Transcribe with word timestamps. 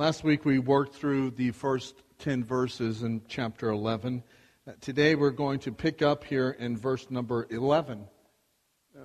Last 0.00 0.24
week 0.24 0.46
we 0.46 0.58
worked 0.58 0.94
through 0.94 1.32
the 1.32 1.50
first 1.50 1.94
10 2.20 2.42
verses 2.42 3.02
in 3.02 3.20
chapter 3.28 3.68
11. 3.68 4.22
Uh, 4.66 4.72
Today 4.80 5.14
we're 5.14 5.28
going 5.28 5.58
to 5.58 5.72
pick 5.72 6.00
up 6.00 6.24
here 6.24 6.48
in 6.58 6.78
verse 6.78 7.10
number 7.10 7.46
11. 7.50 8.06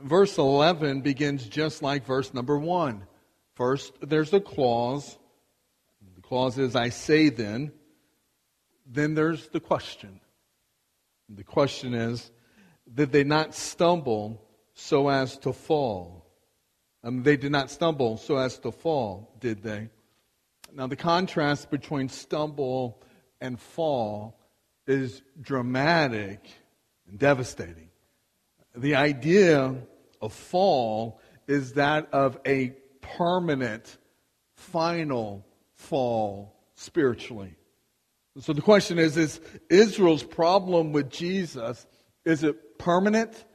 Verse 0.04 0.38
11 0.38 1.02
begins 1.02 1.50
just 1.50 1.82
like 1.82 2.06
verse 2.06 2.34
number 2.34 2.58
1. 2.58 3.04
First, 3.56 3.92
there's 4.00 4.32
a 4.32 4.40
clause. 4.40 5.18
The 6.16 6.22
clause 6.22 6.58
is, 6.58 6.78
I 6.78 6.88
say 6.88 7.28
then. 7.28 7.74
Then 8.86 9.16
there's 9.16 9.50
the 9.50 9.60
question. 9.60 10.22
The 11.28 11.44
question 11.44 11.94
is, 11.94 12.32
did 12.94 13.12
they 13.12 13.26
not 13.26 13.54
stumble 13.54 14.42
so 14.76 15.10
as 15.10 15.38
to 15.40 15.52
fall? 15.52 16.26
Um, 17.04 17.24
they 17.24 17.36
did 17.36 17.52
not 17.52 17.70
stumble 17.70 18.16
so 18.16 18.38
as 18.38 18.58
to 18.60 18.72
fall, 18.72 19.36
did 19.42 19.62
they? 19.62 19.90
Now, 20.76 20.88
the 20.88 20.98
contrast 20.98 21.72
between 21.72 22.10
stumble 22.10 23.02
and 23.40 23.58
fall 23.58 24.38
is 24.86 25.22
dramatic 25.40 26.46
and 27.08 27.18
devastating. 27.18 27.90
The 28.76 28.96
idea 28.96 29.76
of 30.22 30.34
fall 30.34 31.22
is 31.48 31.74
that 31.74 32.10
of 32.12 32.38
a 32.46 32.74
permanent, 33.00 33.98
final 34.56 35.46
fall 35.76 36.54
spiritually. 36.76 37.56
So 38.40 38.52
the 38.52 38.62
question 38.62 39.00
is, 39.00 39.16
is 39.16 39.40
Israel's 39.70 40.24
problem 40.24 40.92
with 40.92 41.10
Jesus, 41.10 41.88
is 42.26 42.44
it 42.44 42.78
permanent? 42.78 43.46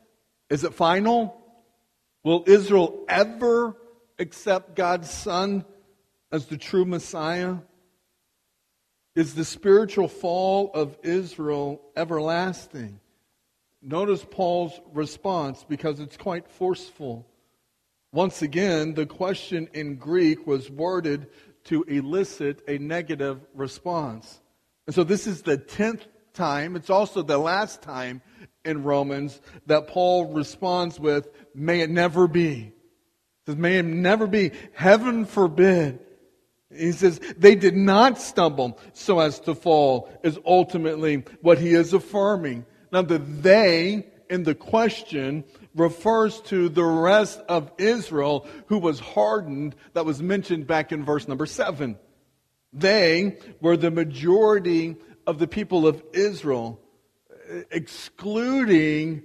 Is 0.49 0.65
it 0.65 0.73
final? 0.73 1.37
Will 2.25 2.45
Israel 2.47 3.05
ever 3.11 3.77
accept 4.19 4.75
God's 4.75 5.11
Son 5.11 5.67
as 6.33 6.47
the 6.47 6.56
true 6.56 6.84
Messiah? 6.84 7.56
Is 9.17 9.34
the 9.34 9.45
spiritual 9.45 10.09
fall 10.09 10.70
of 10.72 10.97
Israel 11.03 11.81
everlasting? 11.97 13.00
Notice 13.83 14.25
Paul's 14.31 14.78
response 14.92 15.64
because 15.69 16.00
it's 16.00 16.17
quite 16.17 16.48
forceful. 16.48 17.27
Once 18.12 18.42
again, 18.42 18.95
the 18.95 19.06
question 19.06 19.69
in 19.72 19.97
Greek 19.97 20.47
was 20.47 20.70
worded 20.70 21.27
to 21.64 21.83
elicit 21.84 22.62
a 22.69 22.78
negative 22.78 23.41
response. 23.55 24.41
And 24.87 24.94
so 24.94 25.05
this 25.05 25.27
is 25.27 25.42
the 25.42 25.56
tenth 25.56 26.06
time, 26.34 26.77
it's 26.77 26.91
also 26.91 27.22
the 27.22 27.39
last 27.39 27.83
time 27.83 28.22
in 28.65 28.83
Romans 28.83 29.41
that 29.67 29.87
Paul 29.89 30.33
responds 30.33 31.00
with, 31.00 31.28
May 31.55 31.81
it 31.81 31.91
never 31.91 32.28
be. 32.28 32.55
He 32.55 32.72
says, 33.47 33.56
May 33.56 33.78
it 33.78 33.84
never 33.84 34.27
be. 34.27 34.53
Heaven 34.72 35.25
forbid. 35.25 36.00
He 36.73 36.93
says, 36.93 37.21
they 37.37 37.57
did 37.57 37.77
not 37.77 38.19
stumble 38.19 38.79
so 38.93 39.19
as 39.19 39.41
to 39.41 39.55
fall, 39.55 40.09
is 40.23 40.39
ultimately 40.47 41.25
what 41.41 41.59
he 41.59 41.75
is 41.75 41.93
affirming. 41.93 42.65
Now, 42.93 43.03
the 43.03 43.19
they 43.19 44.07
in 44.29 44.45
the 44.45 44.55
question 44.55 45.45
refers 45.75 46.41
to 46.43 46.69
the 46.69 46.85
rest 46.85 47.41
of 47.49 47.73
Israel 47.79 48.47
who 48.67 48.79
was 48.79 49.01
hardened, 49.01 49.75
that 49.93 50.07
was 50.07 50.23
mentioned 50.23 50.67
back 50.67 50.93
in 50.93 51.05
verse 51.05 51.27
number 51.27 51.47
seven. 51.47 51.99
They 52.73 53.39
were 53.61 53.77
the 53.77 53.91
majority 53.91 54.97
of 55.27 55.39
the 55.41 55.49
people 55.49 55.87
of 55.87 56.03
Israel, 56.12 56.81
eh, 57.51 57.62
excluding 57.73 59.25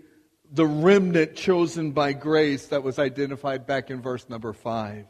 the 0.52 0.66
remnant 0.66 1.36
chosen 1.36 1.92
by 1.92 2.14
grace 2.14 2.68
that 2.68 2.84
was 2.84 2.98
identified 2.98 3.68
back 3.68 3.92
in 3.92 4.02
verse 4.02 4.28
number 4.30 4.53
five. 4.53 5.06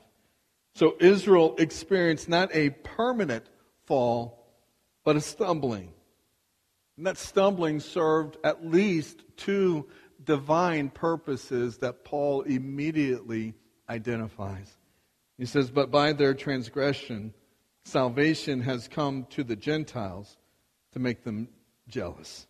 So 0.75 0.95
Israel 0.99 1.55
experienced 1.57 2.27
not 2.27 2.53
a 2.53 2.69
permanent 2.69 3.45
fall, 3.85 4.45
but 5.05 5.15
a 5.15 5.21
stumbling. 5.21 5.93
And 6.97 7.07
that 7.07 7.17
stumbling 7.17 7.79
served 7.79 8.37
at 8.43 8.65
least 8.65 9.23
two 9.37 9.87
divine 10.23 10.89
purposes 10.89 11.77
that 11.77 12.03
Paul 12.03 12.41
immediately 12.41 13.53
identifies. 13.89 14.75
He 15.37 15.45
says, 15.45 15.71
But 15.71 15.91
by 15.91 16.11
their 16.11 16.33
transgression, 16.33 17.33
salvation 17.85 18.61
has 18.61 18.89
come 18.89 19.27
to 19.31 19.43
the 19.43 19.55
Gentiles 19.55 20.37
to 20.91 20.99
make 20.99 21.23
them 21.23 21.47
jealous. 21.87 22.47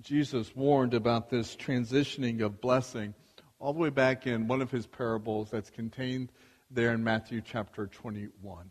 Jesus 0.00 0.54
warned 0.54 0.94
about 0.94 1.28
this 1.28 1.56
transitioning 1.56 2.40
of 2.40 2.60
blessing 2.60 3.14
all 3.58 3.72
the 3.72 3.80
way 3.80 3.90
back 3.90 4.28
in 4.28 4.46
one 4.46 4.62
of 4.62 4.70
his 4.70 4.86
parables 4.86 5.50
that's 5.50 5.70
contained 5.70 6.30
there 6.70 6.92
in 6.92 7.02
Matthew 7.02 7.42
chapter 7.44 7.86
21. 7.86 8.70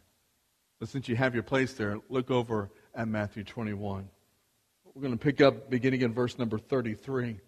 But 0.79 0.89
since 0.89 1.09
you 1.09 1.15
have 1.17 1.33
your 1.33 1.43
place 1.43 1.73
there, 1.73 1.99
look 2.09 2.31
over 2.31 2.69
at 2.95 3.07
Matthew 3.07 3.43
21. 3.43 4.07
We're 4.93 5.01
going 5.01 5.13
to 5.13 5.17
pick 5.17 5.41
up 5.41 5.69
beginning 5.69 6.01
in 6.01 6.13
verse 6.13 6.37
number 6.37 6.57
33. 6.57 7.39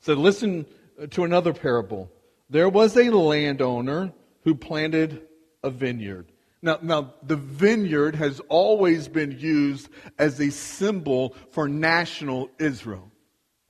So 0.00 0.14
listen 0.14 0.66
uh, 1.00 1.06
to 1.08 1.24
another 1.24 1.52
parable. 1.52 2.10
There 2.48 2.68
was 2.68 2.96
a 2.96 3.10
landowner 3.10 4.12
who 4.44 4.54
planted 4.54 5.22
a 5.62 5.70
vineyard. 5.70 6.30
Now, 6.62 6.78
now, 6.82 7.14
the 7.22 7.36
vineyard 7.36 8.16
has 8.16 8.40
always 8.48 9.06
been 9.06 9.38
used 9.38 9.88
as 10.18 10.40
a 10.40 10.50
symbol 10.50 11.36
for 11.52 11.68
national 11.68 12.50
Israel. 12.58 13.12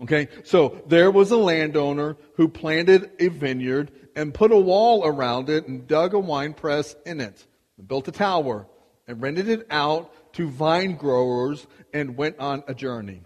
Okay, 0.01 0.29
so 0.45 0.81
there 0.87 1.11
was 1.11 1.33
a 1.33 1.37
landowner 1.37 2.17
who 2.35 2.49
planted 2.49 3.11
a 3.19 3.29
vineyard 3.29 3.91
and 4.15 4.33
put 4.33 4.53
a 4.53 4.57
wall 4.57 5.05
around 5.05 5.49
it 5.49 5.67
and 5.67 5.89
dug 5.89 6.15
a 6.15 6.19
wine 6.19 6.55
press 6.55 6.95
in 7.05 7.21
it, 7.21 7.47
and 7.77 7.89
built 7.89 8.07
a 8.07 8.13
tower 8.13 8.67
and 9.09 9.21
rented 9.21 9.49
it 9.49 9.67
out 9.71 10.33
to 10.35 10.49
vine 10.49 10.95
growers 10.95 11.67
and 11.93 12.17
went 12.17 12.39
on 12.39 12.63
a 12.69 12.75
journey. 12.75 13.23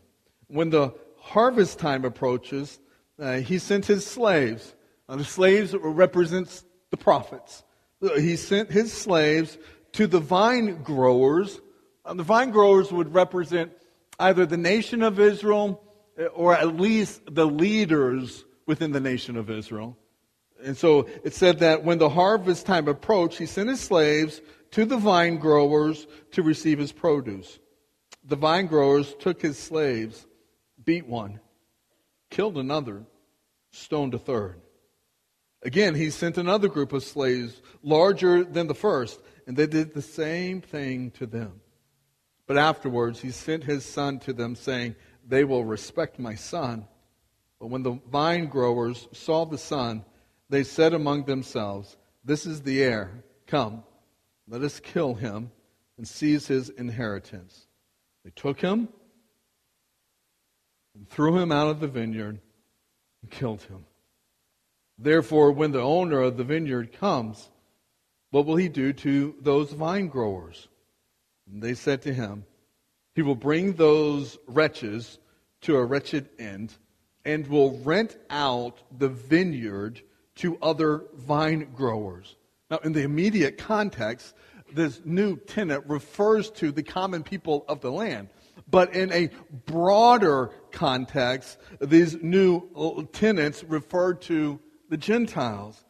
When 0.46 0.70
the 0.70 0.94
harvest 1.18 1.78
time 1.78 2.04
approaches, 2.04 2.78
uh, 3.18 3.38
he 3.38 3.58
sent 3.58 3.84
his 3.84 4.06
slaves. 4.06 4.74
Now, 5.08 5.16
the 5.16 5.24
slaves 5.24 5.74
represents 5.74 6.64
the 6.90 6.96
prophets. 6.96 7.64
He 8.00 8.36
sent 8.36 8.70
his 8.70 8.92
slaves 8.92 9.58
to 9.92 10.06
the 10.06 10.20
vine 10.20 10.82
growers. 10.82 11.60
Uh, 12.04 12.14
the 12.14 12.22
vine 12.22 12.50
growers 12.50 12.90
would 12.90 13.12
represent 13.12 13.72
either 14.18 14.46
the 14.46 14.56
nation 14.56 15.02
of 15.02 15.20
Israel 15.20 15.82
or 16.34 16.54
at 16.54 16.76
least 16.76 17.22
the 17.26 17.46
leaders 17.46 18.44
within 18.66 18.92
the 18.92 19.00
nation 19.00 19.36
of 19.36 19.50
Israel. 19.50 19.96
And 20.64 20.76
so 20.76 21.08
it 21.24 21.34
said 21.34 21.60
that 21.60 21.84
when 21.84 21.98
the 21.98 22.08
harvest 22.08 22.66
time 22.66 22.88
approached, 22.88 23.38
he 23.38 23.46
sent 23.46 23.68
his 23.68 23.80
slaves 23.80 24.40
to 24.72 24.84
the 24.84 24.96
vine 24.96 25.36
growers 25.36 26.06
to 26.32 26.42
receive 26.42 26.78
his 26.78 26.92
produce. 26.92 27.58
The 28.24 28.36
vine 28.36 28.66
growers 28.66 29.14
took 29.18 29.42
his 29.42 29.58
slaves, 29.58 30.26
beat 30.84 31.06
one, 31.06 31.40
killed 32.30 32.56
another, 32.56 33.02
stoned 33.70 34.14
a 34.14 34.18
third. 34.18 34.60
Again, 35.62 35.94
he 35.94 36.10
sent 36.10 36.38
another 36.38 36.68
group 36.68 36.92
of 36.92 37.04
slaves, 37.04 37.60
larger 37.82 38.44
than 38.44 38.66
the 38.66 38.74
first, 38.74 39.20
and 39.46 39.56
they 39.56 39.66
did 39.66 39.94
the 39.94 40.02
same 40.02 40.60
thing 40.60 41.10
to 41.12 41.26
them. 41.26 41.60
But 42.46 42.58
afterwards, 42.58 43.20
he 43.20 43.30
sent 43.30 43.64
his 43.64 43.84
son 43.84 44.18
to 44.20 44.32
them, 44.32 44.56
saying, 44.56 44.96
They 45.32 45.44
will 45.44 45.64
respect 45.64 46.18
my 46.18 46.34
son. 46.34 46.86
But 47.58 47.68
when 47.68 47.82
the 47.82 47.98
vine 48.10 48.48
growers 48.48 49.08
saw 49.12 49.46
the 49.46 49.56
son, 49.56 50.04
they 50.50 50.62
said 50.62 50.92
among 50.92 51.24
themselves, 51.24 51.96
This 52.22 52.44
is 52.44 52.60
the 52.60 52.82
heir. 52.82 53.24
Come, 53.46 53.82
let 54.46 54.60
us 54.60 54.78
kill 54.78 55.14
him 55.14 55.50
and 55.96 56.06
seize 56.06 56.48
his 56.48 56.68
inheritance. 56.68 57.66
They 58.22 58.30
took 58.36 58.60
him 58.60 58.90
and 60.94 61.08
threw 61.08 61.38
him 61.38 61.50
out 61.50 61.68
of 61.68 61.80
the 61.80 61.88
vineyard 61.88 62.38
and 63.22 63.30
killed 63.30 63.62
him. 63.62 63.86
Therefore, 64.98 65.50
when 65.50 65.72
the 65.72 65.80
owner 65.80 66.20
of 66.20 66.36
the 66.36 66.44
vineyard 66.44 66.92
comes, 66.92 67.48
what 68.32 68.44
will 68.44 68.56
he 68.56 68.68
do 68.68 68.92
to 68.92 69.34
those 69.40 69.72
vine 69.72 70.08
growers? 70.08 70.68
And 71.50 71.62
they 71.62 71.72
said 71.72 72.02
to 72.02 72.12
him, 72.12 72.44
He 73.14 73.22
will 73.22 73.34
bring 73.34 73.72
those 73.72 74.36
wretches 74.46 75.18
to 75.62 75.76
a 75.76 75.84
wretched 75.84 76.28
end 76.38 76.74
and 77.24 77.46
will 77.46 77.78
rent 77.78 78.16
out 78.30 78.82
the 78.96 79.08
vineyard 79.08 80.00
to 80.36 80.58
other 80.60 81.04
vine 81.14 81.72
growers. 81.74 82.36
Now, 82.70 82.78
in 82.78 82.92
the 82.92 83.02
immediate 83.02 83.58
context, 83.58 84.34
this 84.72 85.00
new 85.04 85.36
tenant 85.36 85.84
refers 85.86 86.50
to 86.52 86.72
the 86.72 86.82
common 86.82 87.22
people 87.22 87.64
of 87.68 87.80
the 87.80 87.92
land. 87.92 88.28
But 88.68 88.94
in 88.94 89.12
a 89.12 89.30
broader 89.66 90.50
context, 90.70 91.58
these 91.80 92.16
new 92.22 92.68
uh, 92.74 93.02
tenants 93.12 93.62
refer 93.64 94.14
to 94.14 94.58
the 94.88 94.96
Gentiles. 94.96 95.84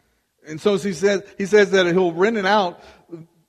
And 0.46 0.60
so 0.60 0.76
he 0.76 0.92
says, 0.92 1.22
he 1.38 1.46
says 1.46 1.70
that 1.70 1.86
he'll 1.86 2.12
rent 2.12 2.36
it 2.36 2.46
out 2.46 2.82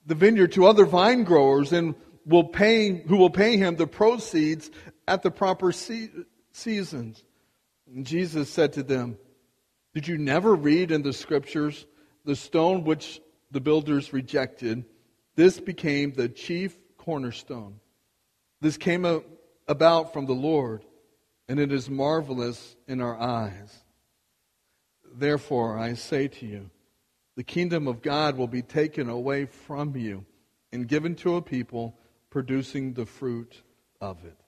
the 0.06 0.14
vineyard 0.14 0.52
to 0.52 0.66
other 0.66 0.84
vine 0.84 1.24
growers 1.24 1.72
and 1.72 1.94
will 2.26 2.44
pay, 2.44 3.02
who 3.02 3.16
will 3.16 3.30
pay 3.30 3.56
him 3.56 3.76
the 3.76 3.86
proceeds 3.86 4.70
at 5.06 5.22
the 5.22 5.30
proper 5.30 5.72
se- 5.72 6.10
seasons. 6.52 7.22
And 7.86 8.06
Jesus 8.06 8.48
said 8.50 8.74
to 8.74 8.82
them, 8.82 9.18
Did 9.94 10.08
you 10.08 10.18
never 10.18 10.54
read 10.54 10.90
in 10.90 11.02
the 11.02 11.12
scriptures 11.12 11.86
the 12.24 12.36
stone 12.36 12.84
which 12.84 13.20
the 13.54 13.60
builders 13.60 14.12
rejected, 14.12 14.84
this 15.36 15.60
became 15.60 16.12
the 16.12 16.28
chief 16.28 16.76
cornerstone. 16.98 17.80
This 18.60 18.76
came 18.76 19.06
about 19.68 20.12
from 20.12 20.26
the 20.26 20.32
Lord, 20.32 20.84
and 21.48 21.60
it 21.60 21.72
is 21.72 21.88
marvelous 21.88 22.76
in 22.88 23.00
our 23.00 23.16
eyes. 23.16 23.72
Therefore, 25.14 25.78
I 25.78 25.94
say 25.94 26.28
to 26.28 26.46
you, 26.46 26.70
the 27.36 27.44
kingdom 27.44 27.86
of 27.86 28.02
God 28.02 28.36
will 28.36 28.48
be 28.48 28.62
taken 28.62 29.08
away 29.08 29.46
from 29.46 29.96
you 29.96 30.24
and 30.72 30.88
given 30.88 31.14
to 31.16 31.36
a 31.36 31.42
people 31.42 31.96
producing 32.30 32.94
the 32.94 33.06
fruit 33.06 33.62
of 34.00 34.24
it. 34.24 34.43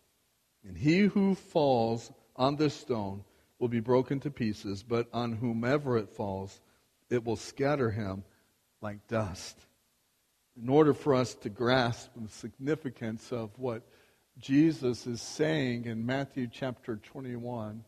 And 0.67 0.77
he 0.77 1.01
who 1.03 1.35
falls 1.35 2.11
on 2.35 2.57
this 2.57 2.75
stone 2.75 3.25
will 3.59 3.69
be 3.69 3.81
broken 3.81 4.21
to 4.21 4.31
pieces, 4.31 4.83
but 4.83 5.09
on 5.13 5.33
whomever 5.33 5.97
it 5.97 6.11
falls, 6.11 6.61
it 7.09 7.25
will 7.25 7.37
scatter 7.37 7.91
him 7.91 8.25
like 8.83 9.07
dust. 9.07 9.59
In 10.61 10.69
order 10.69 10.93
for 10.93 11.15
us 11.15 11.35
to 11.37 11.49
grasp 11.49 12.11
the 12.17 12.29
significance 12.29 13.31
of 13.31 13.51
what 13.59 13.83
Jesus 14.39 15.07
is 15.07 15.23
saying 15.23 15.85
in 15.85 16.05
Matthew 16.05 16.49
chapter 16.51 16.97
21, 16.97 17.85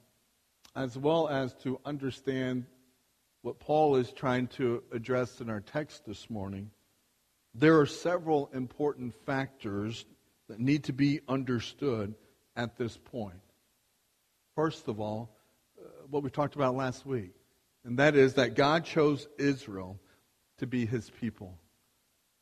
as 0.77 0.97
well 0.97 1.29
as 1.29 1.55
to 1.63 1.81
understand 1.85 2.65
what 3.43 3.59
Paul 3.59 3.97
is 3.97 4.13
trying 4.13 4.47
to 4.49 4.83
address 4.93 5.41
in 5.41 5.51
our 5.51 5.61
text 5.61 6.07
this 6.07 6.31
morning, 6.31 6.71
there 7.55 7.81
are 7.81 7.87
several 7.87 8.51
important 8.55 9.15
factors 9.27 10.05
that 10.49 10.61
need 10.61 10.85
to 10.85 10.93
be 10.93 11.21
understood 11.29 12.15
at 12.58 12.76
this 12.76 12.96
point. 12.96 13.40
First 14.55 14.88
of 14.88 15.00
all, 15.00 15.31
uh, 15.81 15.87
what 16.10 16.22
we 16.22 16.28
talked 16.28 16.56
about 16.56 16.75
last 16.75 17.06
week, 17.06 17.32
and 17.84 17.99
that 18.00 18.16
is 18.16 18.34
that 18.34 18.56
God 18.56 18.84
chose 18.84 19.26
Israel 19.38 19.99
to 20.58 20.66
be 20.66 20.84
his 20.84 21.08
people. 21.08 21.56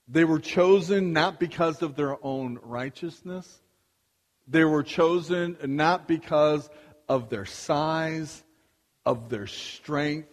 They 0.08 0.24
were 0.24 0.40
chosen 0.40 1.12
not 1.12 1.38
because 1.38 1.82
of 1.82 1.94
their 1.94 2.16
own 2.24 2.58
righteousness. 2.62 3.60
They 4.48 4.64
were 4.64 4.82
chosen 4.82 5.58
not 5.62 6.08
because 6.08 6.68
of 7.08 7.28
their 7.28 7.44
size, 7.44 8.42
of 9.04 9.28
their 9.28 9.46
strength. 9.46 10.28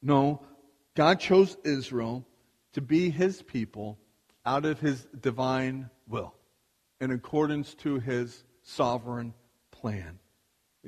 No, 0.00 0.40
God 0.94 1.20
chose 1.20 1.56
Israel 1.64 2.24
to 2.72 2.80
be 2.80 3.10
his 3.10 3.42
people 3.42 3.98
out 4.46 4.64
of 4.64 4.80
his 4.80 5.06
divine 5.20 5.90
will 6.08 6.34
in 7.00 7.10
accordance 7.10 7.74
to 7.74 7.98
his 7.98 8.44
sovereign 8.68 9.34
plan. 9.70 10.18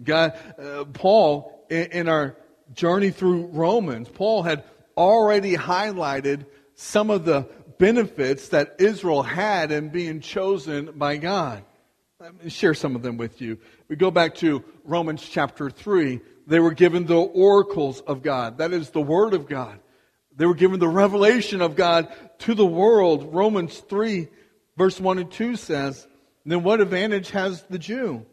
God, 0.03 0.39
uh, 0.59 0.85
Paul, 0.85 1.67
in, 1.71 1.87
in 1.93 2.09
our 2.09 2.37
journey 2.73 3.11
through 3.11 3.47
Romans, 3.47 4.09
Paul 4.09 4.43
had 4.43 4.65
already 4.97 5.57
highlighted 5.57 6.47
some 6.75 7.11
of 7.11 7.25
the 7.25 7.49
benefits 7.79 8.49
that 8.49 8.77
Israel 8.79 9.23
had 9.23 9.73
in 9.73 9.89
being 9.89 10.21
chosen 10.21 10.93
by 10.97 11.17
God. 11.17 11.65
Let 12.21 12.45
me 12.45 12.51
share 12.51 12.75
some 12.75 12.95
of 12.95 13.03
them 13.03 13.17
with 13.17 13.41
you. 13.41 13.59
We 13.89 13.97
go 13.97 14.11
back 14.11 14.35
to 14.37 14.63
Romans 14.85 15.27
chapter 15.27 15.71
3. 15.71 16.21
They 16.47 16.61
were 16.61 16.75
given 16.75 17.07
the 17.07 17.17
oracles 17.17 18.01
of 18.03 18.23
God. 18.23 18.59
That 18.59 18.73
is 18.73 18.91
the 18.91 19.01
Word 19.01 19.33
of 19.33 19.49
God. 19.49 19.79
They 20.37 20.45
were 20.47 20.55
given 20.55 20.81
the 20.81 20.89
revelation 20.89 21.63
of 21.63 21.77
God 21.77 22.13
to 22.41 22.55
the 22.55 22.67
world. 22.67 23.35
Romans 23.35 23.79
3, 23.79 24.29
verse 24.77 25.01
1 25.01 25.19
and 25.19 25.31
2 25.31 25.57
says, 25.57 26.07
Then 26.45 26.63
what 26.63 26.81
advantage 26.81 27.31
has 27.31 27.63
the 27.65 27.79
Jew? 27.79 28.25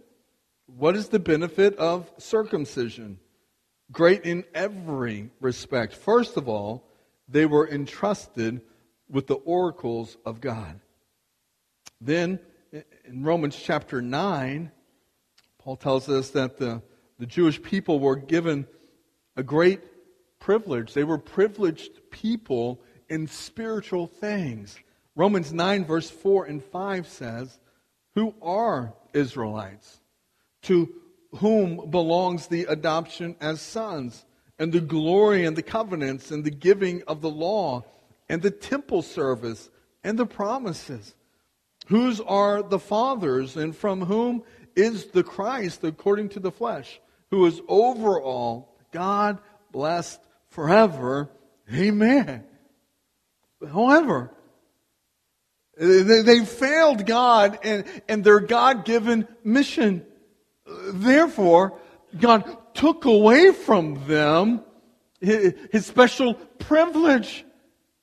What 0.68 0.96
is 0.96 1.10
the 1.10 1.20
benefit 1.20 1.78
of 1.78 2.10
circumcision? 2.18 3.20
Great 3.92 4.24
in 4.24 4.44
every 4.54 5.32
respect. 5.40 5.94
First 5.94 6.38
of 6.38 6.50
all, 6.50 6.84
they 7.28 7.46
were 7.46 7.68
entrusted 7.68 8.62
with 9.10 9.28
the 9.28 9.36
oracles 9.36 10.18
of 10.26 10.42
God. 10.42 10.80
Then, 12.02 12.40
in 13.06 13.24
Romans 13.24 13.56
chapter 13.56 14.02
9, 14.02 14.72
Paul 15.58 15.76
tells 15.76 16.10
us 16.10 16.32
that 16.32 16.58
the, 16.58 16.82
the 17.18 17.26
Jewish 17.26 17.62
people 17.62 18.00
were 18.00 18.16
given 18.16 18.68
a 19.36 19.44
great 19.44 19.82
privilege. 20.40 20.94
They 20.94 21.04
were 21.04 21.18
privileged 21.18 22.10
people 22.12 22.82
in 23.10 23.28
spiritual 23.28 24.08
things. 24.08 24.78
Romans 25.16 25.52
9, 25.52 25.86
verse 25.86 26.10
4 26.10 26.46
and 26.46 26.64
5 26.64 27.08
says, 27.08 27.60
Who 28.18 28.34
are 28.42 28.96
Israelites? 29.14 30.02
to 30.64 30.94
whom 31.38 31.90
belongs 31.90 32.48
the 32.48 32.66
adoption 32.66 33.36
as 33.40 33.62
sons, 33.62 34.26
and 34.60 34.74
the 34.74 34.82
glory 34.82 35.46
and 35.46 35.56
the 35.56 35.62
covenants, 35.62 36.32
and 36.32 36.44
the 36.44 36.52
giving 36.52 37.04
of 37.08 37.22
the 37.22 37.30
law, 37.30 37.86
and 38.28 38.42
the 38.42 38.52
temple 38.52 39.02
service, 39.02 39.70
and 40.04 40.20
the 40.20 40.26
promises. 40.26 41.16
Whose 41.88 42.20
are 42.20 42.62
the 42.62 42.80
fathers, 42.80 43.56
and 43.56 43.74
from 43.74 44.02
whom 44.02 44.44
is 44.76 45.06
the 45.06 45.24
Christ 45.24 45.86
according 45.86 46.30
to 46.30 46.42
the 46.42 46.52
flesh, 46.52 47.00
who 47.32 47.46
is 47.46 47.62
over 47.70 48.20
all, 48.20 48.76
God 48.92 49.40
blessed 49.72 50.20
forever. 50.50 51.30
Amen. 51.74 52.44
However, 53.72 54.32
they, 55.80 56.44
failed 56.46 57.06
God 57.06 57.60
and, 57.64 57.86
and 58.08 58.24
their 58.24 58.40
God 58.40 58.86
given 58.86 59.28
mission. 59.44 60.06
Therefore, 60.66 61.80
God 62.20 62.58
took 62.74 63.06
away 63.06 63.52
from 63.52 64.08
them 64.08 64.64
his 65.20 65.86
special 65.86 66.34
privilege. 66.34 67.46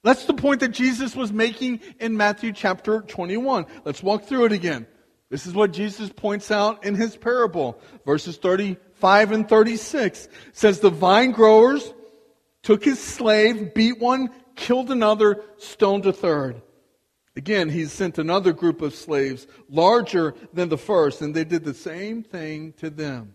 That's 0.02 0.26
the 0.26 0.34
point 0.34 0.60
that 0.60 0.72
Jesus 0.72 1.16
was 1.16 1.32
making 1.32 1.80
in 1.98 2.16
Matthew 2.16 2.52
chapter 2.52 3.00
21. 3.00 3.66
Let's 3.84 4.02
walk 4.02 4.24
through 4.24 4.46
it 4.46 4.52
again. 4.52 4.86
This 5.30 5.46
is 5.46 5.54
what 5.54 5.72
Jesus 5.72 6.10
points 6.10 6.50
out 6.50 6.84
in 6.84 6.94
his 6.94 7.16
parable. 7.16 7.78
Verses 8.04 8.36
35 8.36 9.32
and 9.32 9.48
36 9.48 10.28
says, 10.52 10.80
The 10.80 10.90
vine 10.90 11.32
growers 11.32 11.92
took 12.62 12.84
his 12.84 12.98
slave, 12.98 13.74
beat 13.74 13.98
one, 13.98 14.30
killed 14.54 14.90
another, 14.90 15.42
stoned 15.56 16.06
a 16.06 16.12
third. 16.12 16.60
Again, 17.36 17.68
he 17.68 17.86
sent 17.86 18.18
another 18.18 18.52
group 18.52 18.80
of 18.80 18.94
slaves, 18.94 19.46
larger 19.68 20.34
than 20.52 20.68
the 20.68 20.78
first, 20.78 21.20
and 21.20 21.34
they 21.34 21.44
did 21.44 21.64
the 21.64 21.74
same 21.74 22.22
thing 22.22 22.72
to 22.74 22.90
them. 22.90 23.34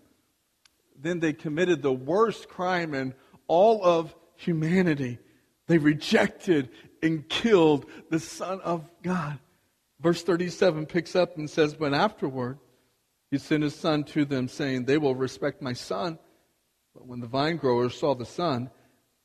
Then 0.98 1.20
they 1.20 1.34
committed 1.34 1.82
the 1.82 1.92
worst 1.92 2.48
crime 2.48 2.94
in 2.94 3.14
all 3.48 3.84
of 3.84 4.16
humanity. 4.38 5.20
They 5.68 5.78
rejected 5.78 6.70
and 7.04 7.28
killed 7.28 7.86
the 8.10 8.20
Son 8.20 8.62
of 8.62 8.90
God. 9.04 9.40
Verse 10.00 10.24
37 10.24 10.86
picks 10.86 11.16
up 11.16 11.38
and 11.38 11.50
says, 11.50 11.74
But 11.74 11.94
afterward, 11.94 12.58
he 13.32 13.38
sent 13.38 13.64
his 13.64 13.76
son 13.76 14.06
to 14.06 14.24
them, 14.24 14.48
saying, 14.48 14.86
They 14.86 14.98
will 14.98 15.14
respect 15.14 15.62
my 15.62 15.74
son. 15.74 16.18
But 16.94 17.06
when 17.06 17.20
the 17.20 17.28
vine 17.28 17.58
growers 17.58 18.00
saw 18.00 18.16
the 18.16 18.26
son, 18.26 18.72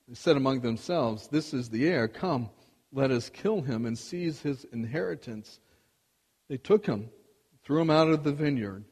they 0.09 0.15
said 0.15 0.37
among 0.37 0.61
themselves, 0.61 1.29
This 1.29 1.55
is 1.55 1.71
the 1.71 1.87
heir. 1.89 2.09
Come 2.09 2.51
let 2.95 3.11
us 3.11 3.29
kill 3.29 3.61
him 3.61 3.85
and 3.85 3.99
seize 3.99 4.41
his 4.41 4.65
inheritance. 4.73 5.59
They 6.49 6.57
took 6.57 6.87
him, 6.87 7.11
threw 7.65 7.81
him 7.81 7.91
out 7.91 8.09
of 8.09 8.23
the 8.23 8.33
vineyard, 8.33 8.85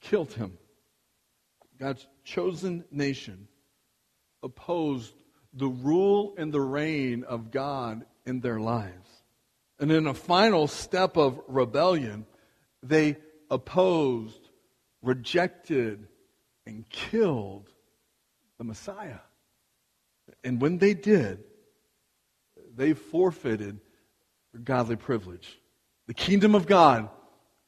killed 0.00 0.32
him. 0.32 0.58
God's 1.78 2.06
chosen 2.24 2.84
nation 2.90 3.46
opposed 4.42 5.14
the 5.54 5.68
rule 5.68 6.34
and 6.36 6.52
the 6.52 6.60
reign 6.60 7.22
of 7.22 7.52
God 7.52 8.04
in 8.26 8.40
their 8.40 8.58
lives. 8.58 9.08
And 9.78 9.92
in 9.92 10.08
a 10.08 10.14
final 10.14 10.66
step 10.66 11.16
of 11.16 11.40
rebellion, 11.46 12.26
they 12.82 13.16
opposed, 13.48 14.48
rejected, 15.02 16.08
and 16.66 16.88
killed 16.88 17.68
the 18.58 18.64
Messiah. 18.64 19.20
And 20.42 20.60
when 20.60 20.78
they 20.78 20.94
did, 20.94 21.44
they 22.76 22.94
forfeited 22.94 23.80
their 24.52 24.62
godly 24.62 24.96
privilege. 24.96 25.58
The 26.06 26.14
kingdom 26.14 26.54
of 26.54 26.66
God 26.66 27.08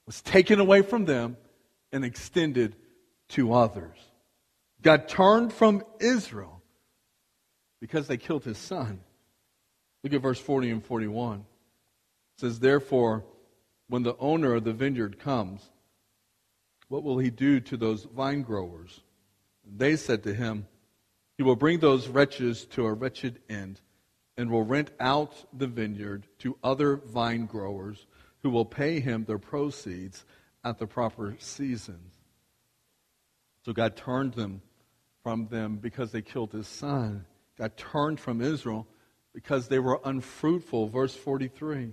was 0.07 0.21
taken 0.23 0.61
away 0.61 0.83
from 0.83 1.05
them 1.05 1.37
and 1.93 2.05
extended 2.05 2.77
to 3.31 3.55
others. 3.55 3.99
God 4.83 5.09
turned 5.09 5.53
from 5.53 5.83
Israel 6.01 6.63
because 7.81 8.07
they 8.07 8.17
killed 8.17 8.45
his 8.45 8.59
son. 8.59 9.01
Look 10.03 10.13
at 10.13 10.21
verse 10.21 10.39
40 10.39 10.71
and 10.71 10.85
41. 10.85 11.39
It 11.39 11.45
says, 12.41 12.59
Therefore, 12.59 13.25
when 13.89 14.03
the 14.03 14.17
owner 14.19 14.55
of 14.55 14.65
the 14.65 14.73
vineyard 14.73 15.19
comes, 15.19 15.63
what 16.89 17.03
will 17.03 17.19
he 17.19 17.31
do 17.31 17.61
to 17.61 17.77
those 17.77 18.05
vine 18.05 18.43
growers? 18.43 19.01
They 19.65 19.97
said 19.97 20.23
to 20.25 20.35
him, 20.35 20.67
He 21.39 21.43
will 21.43 21.57
bring 21.57 21.79
those 21.79 22.09
wretches 22.09 22.67
to 22.67 22.85
a 22.85 22.93
wretched 22.93 23.41
end 23.49 23.81
and 24.37 24.51
will 24.51 24.65
rent 24.65 24.91
out 24.99 25.33
the 25.57 25.67
vineyard 25.67 26.27
to 26.39 26.57
other 26.63 26.97
vine 26.97 27.47
growers 27.47 28.07
who 28.43 28.51
will 28.51 28.65
pay 28.65 29.01
him 29.01 29.25
their 29.25 29.39
proceeds 29.39 30.25
at 30.65 30.79
the 30.79 30.87
proper 30.87 31.37
seasons. 31.39 32.13
So 33.65 33.73
God 33.73 33.97
turned 33.97 34.35
them 34.35 34.61
from 35.23 35.47
them 35.49 35.77
because 35.77 36.13
they 36.13 36.23
killed 36.23 36.53
his 36.53 36.69
son. 36.69 37.25
God 37.57 37.77
turned 37.77 38.21
from 38.21 38.41
Israel 38.41 38.87
because 39.33 39.69
they 39.69 39.79
were 39.79 40.01
unfruitful. 40.05 40.89
Verse 40.89 41.15
43. 41.15 41.93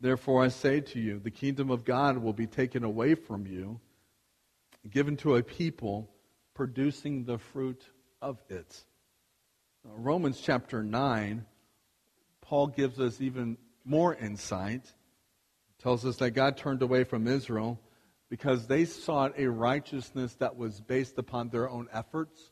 Therefore 0.00 0.44
I 0.44 0.48
say 0.48 0.80
to 0.80 1.00
you, 1.00 1.18
the 1.18 1.30
kingdom 1.30 1.70
of 1.70 1.84
God 1.84 2.18
will 2.18 2.32
be 2.32 2.46
taken 2.46 2.84
away 2.84 3.14
from 3.14 3.46
you, 3.46 3.80
given 4.88 5.16
to 5.18 5.36
a 5.36 5.42
people 5.42 6.10
producing 6.54 7.24
the 7.24 7.38
fruit 7.38 7.82
of 8.20 8.42
it. 8.48 8.84
Uh, 9.86 9.98
Romans 9.98 10.40
chapter 10.40 10.82
9, 10.82 11.44
Paul 12.40 12.68
gives 12.68 12.98
us 12.98 13.20
even 13.20 13.56
more 13.84 14.14
insight. 14.14 14.92
tells 15.78 16.04
us 16.04 16.16
that 16.16 16.30
God 16.30 16.56
turned 16.56 16.82
away 16.82 17.04
from 17.04 17.26
Israel 17.26 17.78
because 18.28 18.66
they 18.66 18.84
sought 18.84 19.38
a 19.38 19.46
righteousness 19.46 20.34
that 20.36 20.56
was 20.56 20.80
based 20.80 21.18
upon 21.18 21.48
their 21.50 21.68
own 21.68 21.88
efforts, 21.92 22.50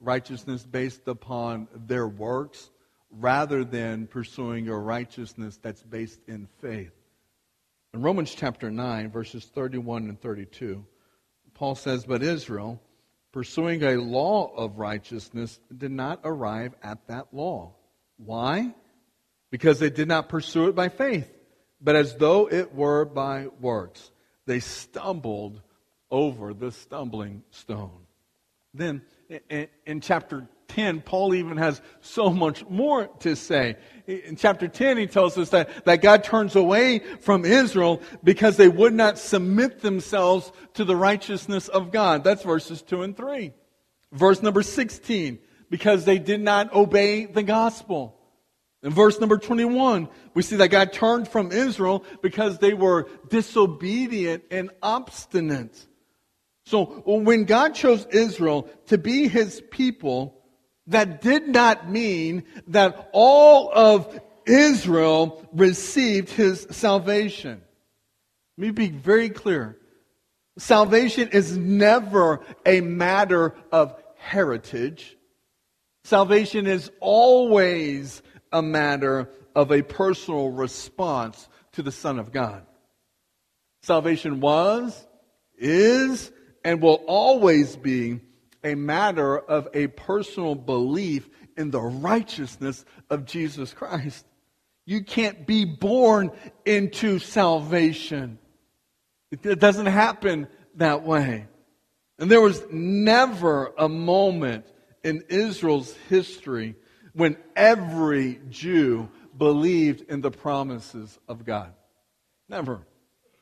righteousness 0.00 0.64
based 0.64 1.08
upon 1.08 1.68
their 1.86 2.06
works, 2.06 2.70
rather 3.10 3.64
than 3.64 4.06
pursuing 4.06 4.68
a 4.68 4.76
righteousness 4.76 5.58
that's 5.62 5.82
based 5.82 6.20
in 6.28 6.46
faith. 6.60 6.92
In 7.94 8.02
Romans 8.02 8.34
chapter 8.34 8.70
9, 8.70 9.10
verses 9.10 9.44
31 9.46 10.08
and 10.08 10.20
32, 10.20 10.84
Paul 11.54 11.74
says, 11.74 12.04
But 12.04 12.22
Israel, 12.22 12.80
pursuing 13.32 13.82
a 13.82 13.96
law 13.96 14.52
of 14.54 14.78
righteousness, 14.78 15.58
did 15.76 15.92
not 15.92 16.20
arrive 16.24 16.74
at 16.82 17.06
that 17.08 17.28
law. 17.32 17.74
Why? 18.16 18.74
Because 19.50 19.78
they 19.78 19.90
did 19.90 20.08
not 20.08 20.28
pursue 20.28 20.68
it 20.68 20.74
by 20.74 20.88
faith, 20.88 21.30
but 21.80 21.96
as 21.96 22.14
though 22.16 22.48
it 22.48 22.74
were 22.74 23.04
by 23.04 23.48
works. 23.60 24.10
They 24.46 24.60
stumbled 24.60 25.60
over 26.10 26.54
the 26.54 26.72
stumbling 26.72 27.42
stone. 27.50 28.06
Then, 28.74 29.02
in, 29.86 30.00
chapter 30.00 30.48
10, 30.70 31.02
Paul 31.02 31.34
even 31.34 31.56
has 31.56 31.80
so 32.00 32.30
much 32.30 32.64
more 32.68 33.06
to 33.20 33.36
say. 33.36 33.76
In 34.06 34.36
chapter 34.36 34.68
10, 34.68 34.96
he 34.98 35.06
tells 35.06 35.36
us 35.38 35.50
that, 35.50 35.84
that 35.84 36.02
God 36.02 36.24
turns 36.24 36.56
away 36.56 37.00
from 37.20 37.44
Israel 37.44 38.00
because 38.24 38.56
they 38.56 38.68
would 38.68 38.94
not 38.94 39.18
submit 39.18 39.80
themselves 39.80 40.50
to 40.74 40.84
the 40.84 40.96
righteousness 40.96 41.68
of 41.68 41.92
God. 41.92 42.24
That's 42.24 42.42
verses 42.42 42.82
2 42.82 43.02
and 43.02 43.16
3. 43.16 43.52
Verse 44.12 44.42
number 44.42 44.62
16, 44.62 45.38
because 45.70 46.04
they 46.04 46.18
did 46.18 46.40
not 46.40 46.72
obey 46.74 47.26
the 47.26 47.42
gospel. 47.42 48.16
In 48.82 48.90
verse 48.90 49.20
number 49.20 49.36
21, 49.36 50.08
we 50.34 50.42
see 50.42 50.56
that 50.56 50.68
God 50.68 50.92
turned 50.92 51.28
from 51.28 51.52
Israel 51.52 52.04
because 52.22 52.58
they 52.58 52.72
were 52.72 53.08
disobedient 53.28 54.44
and 54.50 54.70
obstinate. 54.82 55.86
So 56.64 56.84
when 57.04 57.44
God 57.44 57.74
chose 57.74 58.06
Israel 58.06 58.68
to 58.86 58.96
be 58.96 59.28
his 59.28 59.62
people, 59.70 60.39
that 60.90 61.22
did 61.22 61.48
not 61.48 61.90
mean 61.90 62.44
that 62.68 63.10
all 63.12 63.70
of 63.72 64.20
Israel 64.46 65.48
received 65.52 66.30
his 66.30 66.66
salvation. 66.70 67.62
Let 68.58 68.66
me 68.66 68.70
be 68.72 68.88
very 68.88 69.30
clear. 69.30 69.78
Salvation 70.58 71.28
is 71.28 71.56
never 71.56 72.40
a 72.66 72.80
matter 72.80 73.54
of 73.72 73.94
heritage. 74.18 75.16
Salvation 76.04 76.66
is 76.66 76.90
always 77.00 78.22
a 78.52 78.60
matter 78.60 79.30
of 79.54 79.70
a 79.70 79.82
personal 79.82 80.50
response 80.50 81.48
to 81.72 81.82
the 81.82 81.92
Son 81.92 82.18
of 82.18 82.32
God. 82.32 82.66
Salvation 83.82 84.40
was, 84.40 85.06
is, 85.56 86.32
and 86.64 86.82
will 86.82 87.02
always 87.06 87.76
be 87.76 88.20
a 88.62 88.74
matter 88.74 89.38
of 89.38 89.68
a 89.74 89.88
personal 89.88 90.54
belief 90.54 91.28
in 91.56 91.70
the 91.70 91.80
righteousness 91.80 92.84
of 93.08 93.24
Jesus 93.24 93.72
Christ. 93.72 94.24
You 94.86 95.04
can't 95.04 95.46
be 95.46 95.64
born 95.64 96.32
into 96.64 97.18
salvation. 97.18 98.38
It 99.30 99.60
doesn't 99.60 99.86
happen 99.86 100.48
that 100.76 101.02
way. 101.04 101.46
And 102.18 102.30
there 102.30 102.40
was 102.40 102.62
never 102.70 103.72
a 103.78 103.88
moment 103.88 104.66
in 105.04 105.24
Israel's 105.28 105.94
history 106.08 106.74
when 107.14 107.36
every 107.56 108.40
Jew 108.50 109.08
believed 109.36 110.02
in 110.10 110.20
the 110.20 110.30
promises 110.30 111.18
of 111.28 111.44
God. 111.44 111.72
Never. 112.48 112.80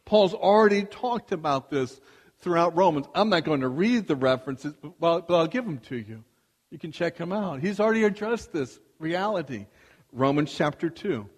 Paul's 0.05 0.35
already 0.35 0.85
talked 0.85 1.33
about 1.33 1.71
this 1.71 2.01
throughout 2.41 2.77
Romans. 2.77 3.07
I'm 3.15 3.29
not 3.29 3.45
going 3.45 3.61
to 3.61 3.69
read 3.69 4.07
the 4.07 4.17
references, 4.17 4.75
but, 5.01 5.31
I'll 5.31 5.47
give 5.47 5.65
them 5.65 5.79
to 5.89 5.97
you. 5.97 6.25
You 6.71 6.79
can 6.79 6.93
check 6.93 7.17
them 7.17 7.33
out. 7.33 7.61
He's 7.61 7.81
already 7.81 8.05
addressed 8.05 8.53
this 8.53 8.79
reality. 8.99 9.67
Romans 10.13 10.53
chapter 10.53 10.91
2, 10.91 11.29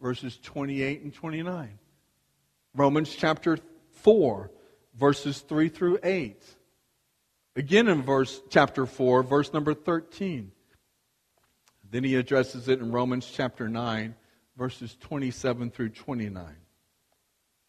verses 0.00 0.38
28 0.42 1.02
and 1.02 1.14
29. 1.14 1.78
Romans 2.74 3.14
chapter 3.14 3.58
4, 4.02 4.50
verses 4.98 5.40
3 5.40 5.68
through 5.68 5.98
8. 6.02 6.42
Again 7.56 7.88
in 7.88 8.02
verse 8.02 8.40
chapter 8.48 8.86
4, 8.86 9.22
verse 9.22 9.52
number 9.52 9.74
13. 9.74 10.52
Then 11.90 12.04
he 12.04 12.14
addresses 12.14 12.68
it 12.68 12.80
in 12.80 12.92
Romans 12.92 13.28
chapter 13.32 13.68
9, 13.68 14.14
verses 14.56 14.96
27 15.00 15.70
through 15.70 15.88
29. 15.90 16.44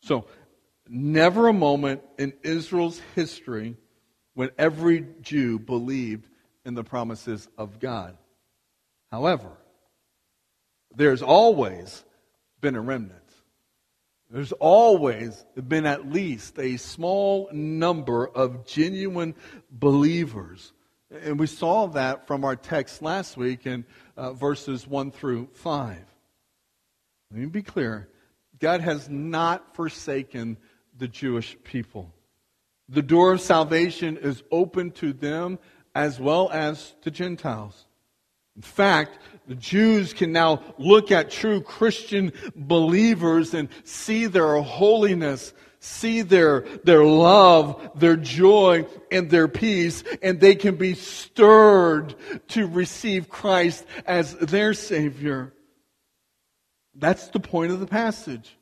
So 0.04 0.28
never 0.92 1.48
a 1.48 1.54
moment 1.54 2.02
in 2.20 2.34
Israel's 2.44 3.02
history 3.16 3.78
when 4.34 4.50
every 4.58 5.08
Jew 5.22 5.58
believed 5.58 6.28
in 6.66 6.74
the 6.74 6.84
promises 6.84 7.48
of 7.58 7.80
God. 7.80 8.18
However, 9.10 9.50
there's 10.94 11.22
always 11.22 12.04
been 12.60 12.76
a 12.76 12.82
remnant. 12.82 13.18
There's 14.30 14.52
always 14.54 15.46
been 15.56 15.86
at 15.86 16.10
least 16.10 16.60
a 16.60 16.78
small 16.78 17.50
number 17.52 18.28
of 18.28 18.66
genuine 18.66 19.36
believers. 19.70 20.74
And 21.10 21.40
we 21.40 21.48
saw 21.48 21.88
that 21.88 22.28
from 22.28 22.46
our 22.46 22.56
text 22.56 23.02
last 23.02 23.36
week 23.36 23.66
in 23.66 23.86
uh, 24.16 24.34
verses 24.34 24.88
1 24.88 25.12
through 25.12 25.50
5. 25.54 25.98
Let 27.32 27.40
me 27.40 27.46
be 27.48 27.62
clear 27.62 28.10
God 28.60 28.82
has 28.82 29.10
not 29.10 29.76
forsaken 29.76 30.58
the 31.02 31.08
Jewish 31.08 31.58
people. 31.64 32.14
The 32.88 33.02
door 33.02 33.32
of 33.32 33.42
salvation 33.42 34.18
is 34.18 34.44
open 34.52 34.92
to 34.92 35.14
them 35.14 35.58
as 35.96 36.20
well 36.20 36.48
as 36.52 36.94
to 37.02 37.10
Gentiles. 37.10 37.88
In 38.56 38.62
fact, 38.62 39.18
the 39.48 39.56
Jews 39.56 40.14
can 40.14 40.32
now 40.32 40.62
look 40.78 41.12
at 41.12 41.32
true 41.32 41.60
Christian 41.60 42.32
believers 42.56 43.56
and 43.56 43.68
see 43.84 44.28
their 44.28 44.62
holiness, 44.62 45.54
see 45.80 46.22
their, 46.22 46.68
their 46.84 47.04
love, 47.04 47.94
their 47.96 48.16
joy, 48.16 48.86
and 49.12 49.28
their 49.32 49.48
peace, 49.48 50.04
and 50.22 50.40
they 50.40 50.54
can 50.54 50.76
be 50.76 50.94
stirred 50.94 52.14
to 52.50 52.68
receive 52.68 53.28
Christ 53.28 53.88
as 54.06 54.36
their 54.36 54.76
Savior. 54.76 55.52
That's 56.94 57.30
the 57.30 57.40
point 57.40 57.72
of 57.72 57.80
the 57.80 57.88
passage. 57.88 58.56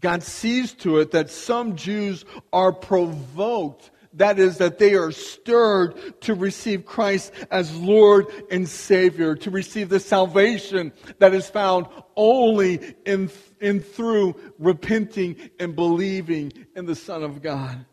God 0.00 0.22
sees 0.22 0.74
to 0.74 0.98
it 0.98 1.10
that 1.12 1.30
some 1.30 1.76
Jews 1.76 2.24
are 2.52 2.72
provoked. 2.72 3.90
That 4.14 4.38
is, 4.38 4.58
that 4.58 4.78
they 4.78 4.94
are 4.94 5.12
stirred 5.12 6.20
to 6.22 6.34
receive 6.34 6.86
Christ 6.86 7.32
as 7.50 7.74
Lord 7.76 8.26
and 8.50 8.68
Savior, 8.68 9.36
to 9.36 9.50
receive 9.50 9.88
the 9.88 10.00
salvation 10.00 10.92
that 11.18 11.34
is 11.34 11.48
found 11.48 11.86
only 12.16 12.94
in, 13.04 13.30
in 13.60 13.80
through 13.80 14.34
repenting 14.58 15.50
and 15.60 15.76
believing 15.76 16.52
in 16.74 16.86
the 16.86 16.96
Son 16.96 17.22
of 17.22 17.42
God. 17.42 17.84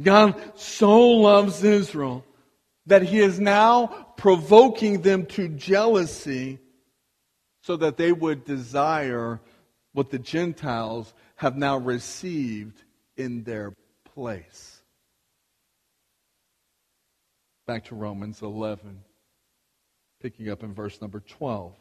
God 0.00 0.40
so 0.58 1.00
loves 1.00 1.64
Israel 1.64 2.24
that 2.86 3.02
he 3.02 3.18
is 3.18 3.40
now 3.40 3.88
provoking 4.16 5.02
them 5.02 5.26
to 5.26 5.48
jealousy 5.48 6.58
so 7.62 7.76
that 7.76 7.96
they 7.96 8.12
would 8.12 8.44
desire 8.44 9.40
what 9.96 10.10
the 10.10 10.18
Gentiles 10.18 11.14
have 11.36 11.56
now 11.56 11.78
received 11.78 12.82
in 13.16 13.44
their 13.44 13.72
place. 14.14 14.82
Back 17.66 17.86
to 17.86 17.94
Romans 17.94 18.42
11, 18.42 19.00
picking 20.20 20.50
up 20.50 20.62
in 20.62 20.74
verse 20.74 21.00
number 21.00 21.20
12. 21.20 21.72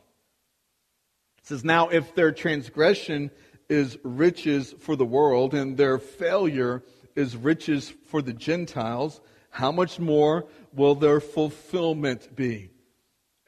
It 1.40 1.46
says, 1.46 1.66
Now 1.66 1.90
if 1.90 2.16
their 2.16 2.32
transgression 2.32 3.32
is 3.68 3.98
riches 4.02 4.74
for 4.80 4.96
the 4.96 5.04
world 5.04 5.54
and 5.54 5.76
their 5.76 5.98
failure 5.98 6.84
is 7.16 7.36
riches 7.36 7.94
for 8.06 8.22
the 8.22 8.34
Gentiles, 8.34 9.20
how 9.50 9.74
much 9.74 10.00
more 10.00 10.46
will 10.74 10.96
their 10.96 11.20
fulfillment 11.20 12.34
be? 12.34 12.70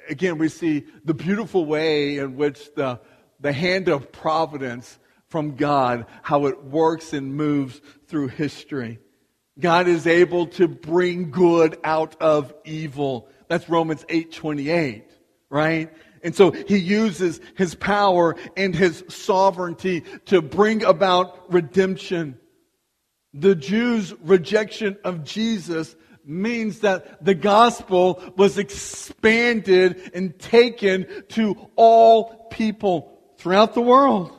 Again, 0.09 0.37
we 0.37 0.49
see 0.49 0.85
the 1.05 1.13
beautiful 1.13 1.65
way 1.65 2.17
in 2.17 2.35
which 2.35 2.75
the 2.75 2.99
the 3.39 3.53
hand 3.53 3.87
of 3.87 4.11
providence 4.11 4.99
from 5.27 5.55
God, 5.55 6.05
how 6.21 6.45
it 6.45 6.63
works 6.63 7.13
and 7.13 7.35
moves 7.35 7.81
through 8.07 8.29
history. 8.29 8.99
God 9.59 9.87
is 9.87 10.07
able 10.07 10.47
to 10.47 10.67
bring 10.67 11.31
good 11.31 11.77
out 11.83 12.15
of 12.21 12.53
evil. 12.63 13.27
That's 13.47 13.67
Romans 13.69 14.05
8:28. 14.09 15.03
right? 15.49 15.91
And 16.23 16.35
so 16.35 16.51
he 16.51 16.77
uses 16.77 17.39
his 17.55 17.75
power 17.75 18.35
and 18.57 18.75
his 18.75 19.03
sovereignty 19.07 20.01
to 20.25 20.41
bring 20.41 20.83
about 20.83 21.51
redemption. 21.53 22.37
The 23.33 23.55
Jews' 23.55 24.13
rejection 24.21 24.97
of 25.03 25.23
Jesus 25.23 25.95
means 26.25 26.79
that 26.79 27.23
the 27.23 27.35
gospel 27.35 28.21
was 28.35 28.57
expanded 28.57 30.11
and 30.13 30.37
taken 30.37 31.07
to 31.29 31.55
all 31.75 32.47
people 32.51 33.16
throughout 33.47 33.73
the 33.73 33.81
world. 33.81 34.37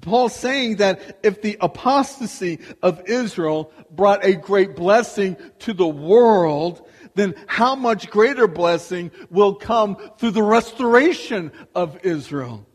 Paul's 0.00 0.34
saying 0.34 0.76
that 0.76 1.18
if 1.22 1.42
the 1.42 1.58
apostasy 1.60 2.60
of 2.82 3.02
Israel 3.06 3.72
brought 3.90 4.24
a 4.24 4.36
great 4.36 4.74
blessing 4.74 5.36
to 5.58 5.74
the 5.74 5.86
world, 5.86 6.88
then 7.14 7.34
how 7.46 7.74
much 7.74 8.08
greater 8.08 8.48
blessing 8.48 9.10
will 9.28 9.54
come 9.54 9.96
through 10.16 10.30
the 10.30 10.42
restoration 10.42 11.52
of 11.74 11.98
Israel? 12.02 12.66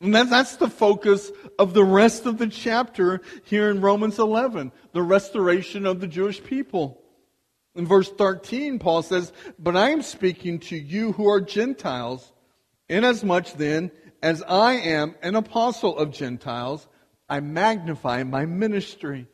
And 0.00 0.14
that's 0.14 0.56
the 0.56 0.70
focus 0.70 1.30
of 1.58 1.74
the 1.74 1.84
rest 1.84 2.24
of 2.24 2.38
the 2.38 2.46
chapter 2.46 3.20
here 3.44 3.68
in 3.68 3.82
Romans 3.82 4.18
11, 4.18 4.72
the 4.92 5.02
restoration 5.02 5.84
of 5.84 6.00
the 6.00 6.06
Jewish 6.06 6.42
people. 6.42 7.02
In 7.74 7.86
verse 7.86 8.10
13, 8.10 8.78
Paul 8.78 9.02
says, 9.02 9.30
But 9.58 9.76
I 9.76 9.90
am 9.90 10.00
speaking 10.00 10.58
to 10.60 10.76
you 10.76 11.12
who 11.12 11.28
are 11.28 11.40
Gentiles, 11.42 12.32
inasmuch 12.88 13.52
then 13.58 13.90
as 14.22 14.42
I 14.42 14.74
am 14.74 15.16
an 15.22 15.34
apostle 15.34 15.98
of 15.98 16.12
Gentiles, 16.12 16.86
I 17.28 17.40
magnify 17.40 18.22
my 18.22 18.46
ministry. 18.46 19.26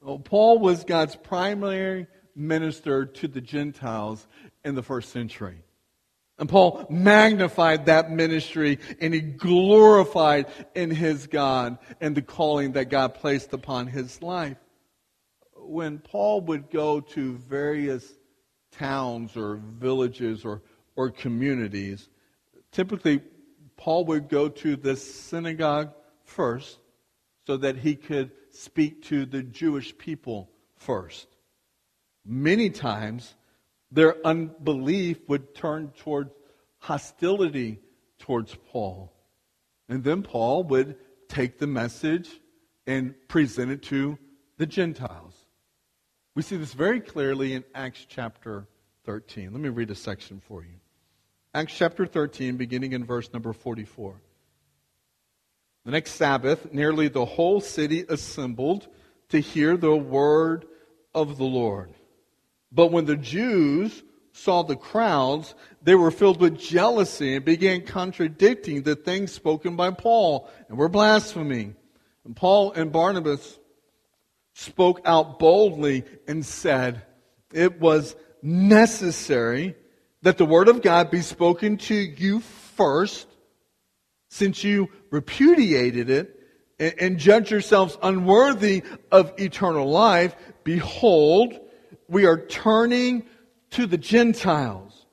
Well, 0.00 0.18
Paul 0.18 0.58
was 0.58 0.84
God's 0.84 1.16
primary 1.16 2.06
minister 2.34 3.06
to 3.06 3.28
the 3.28 3.40
Gentiles 3.40 4.26
in 4.64 4.74
the 4.74 4.82
first 4.82 5.10
century. 5.10 5.62
And 6.38 6.48
Paul 6.48 6.86
magnified 6.90 7.86
that 7.86 8.10
ministry 8.10 8.78
and 9.00 9.14
he 9.14 9.20
glorified 9.20 10.46
in 10.74 10.90
his 10.90 11.26
God 11.26 11.78
and 12.00 12.14
the 12.14 12.22
calling 12.22 12.72
that 12.72 12.90
God 12.90 13.14
placed 13.14 13.54
upon 13.54 13.86
his 13.86 14.20
life. 14.20 14.58
When 15.54 15.98
Paul 15.98 16.42
would 16.42 16.70
go 16.70 17.00
to 17.00 17.36
various 17.38 18.06
towns 18.72 19.36
or 19.36 19.56
villages 19.56 20.44
or, 20.44 20.62
or 20.94 21.10
communities, 21.10 22.08
typically 22.70 23.22
Paul 23.76 24.04
would 24.06 24.28
go 24.28 24.48
to 24.48 24.76
the 24.76 24.96
synagogue 24.96 25.92
first 26.24 26.78
so 27.46 27.56
that 27.58 27.76
he 27.76 27.94
could 27.94 28.32
speak 28.50 29.02
to 29.04 29.26
the 29.26 29.42
Jewish 29.42 29.96
people 29.96 30.50
first. 30.76 31.28
Many 32.24 32.70
times, 32.70 33.34
their 33.90 34.16
unbelief 34.26 35.28
would 35.28 35.54
turn 35.54 35.92
towards 35.98 36.30
hostility 36.78 37.80
towards 38.18 38.54
Paul. 38.70 39.12
And 39.88 40.02
then 40.02 40.22
Paul 40.22 40.64
would 40.64 40.96
take 41.28 41.58
the 41.58 41.66
message 41.66 42.28
and 42.86 43.14
present 43.28 43.70
it 43.70 43.82
to 43.84 44.18
the 44.58 44.66
Gentiles. 44.66 45.34
We 46.34 46.42
see 46.42 46.56
this 46.56 46.74
very 46.74 47.00
clearly 47.00 47.54
in 47.54 47.64
Acts 47.74 48.04
chapter 48.08 48.66
13. 49.04 49.52
Let 49.52 49.60
me 49.60 49.68
read 49.68 49.90
a 49.90 49.94
section 49.94 50.40
for 50.40 50.62
you. 50.62 50.80
Acts 51.56 51.72
chapter 51.74 52.04
13, 52.04 52.58
beginning 52.58 52.92
in 52.92 53.06
verse 53.06 53.32
number 53.32 53.54
44. 53.54 54.20
The 55.86 55.90
next 55.90 56.10
Sabbath, 56.16 56.70
nearly 56.70 57.08
the 57.08 57.24
whole 57.24 57.62
city 57.62 58.04
assembled 58.06 58.86
to 59.30 59.40
hear 59.40 59.78
the 59.78 59.96
word 59.96 60.66
of 61.14 61.38
the 61.38 61.46
Lord. 61.46 61.94
But 62.70 62.92
when 62.92 63.06
the 63.06 63.16
Jews 63.16 64.02
saw 64.32 64.64
the 64.64 64.76
crowds, 64.76 65.54
they 65.80 65.94
were 65.94 66.10
filled 66.10 66.42
with 66.42 66.58
jealousy 66.58 67.36
and 67.36 67.44
began 67.46 67.86
contradicting 67.86 68.82
the 68.82 68.94
things 68.94 69.32
spoken 69.32 69.76
by 69.76 69.92
Paul 69.92 70.50
and 70.68 70.76
were 70.76 70.90
blaspheming. 70.90 71.74
And 72.26 72.36
Paul 72.36 72.72
and 72.72 72.92
Barnabas 72.92 73.58
spoke 74.52 75.00
out 75.06 75.38
boldly 75.38 76.04
and 76.28 76.44
said, 76.44 77.00
It 77.54 77.80
was 77.80 78.14
necessary 78.42 79.74
that 80.22 80.38
the 80.38 80.46
word 80.46 80.68
of 80.68 80.82
God 80.82 81.10
be 81.10 81.20
spoken 81.20 81.76
to 81.76 81.94
you 81.94 82.40
first, 82.40 83.26
since 84.30 84.64
you 84.64 84.88
repudiated 85.10 86.10
it 86.10 86.40
and, 86.78 86.94
and 86.98 87.18
judge 87.18 87.50
yourselves 87.50 87.96
unworthy 88.02 88.82
of 89.10 89.32
eternal 89.38 89.88
life. 89.88 90.34
Behold, 90.64 91.58
we 92.08 92.26
are 92.26 92.46
turning 92.46 93.24
to 93.70 93.86
the 93.86 93.98
Gentiles. 93.98 95.06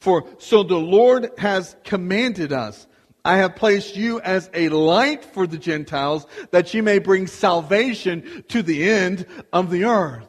For 0.00 0.26
so 0.38 0.62
the 0.62 0.76
Lord 0.76 1.30
has 1.38 1.76
commanded 1.84 2.52
us. 2.52 2.86
I 3.24 3.36
have 3.36 3.54
placed 3.54 3.96
you 3.96 4.20
as 4.20 4.50
a 4.52 4.68
light 4.68 5.24
for 5.24 5.46
the 5.46 5.58
Gentiles 5.58 6.26
that 6.50 6.74
you 6.74 6.82
may 6.82 6.98
bring 6.98 7.28
salvation 7.28 8.44
to 8.48 8.62
the 8.62 8.90
end 8.90 9.26
of 9.52 9.70
the 9.70 9.84
earth. 9.84 10.26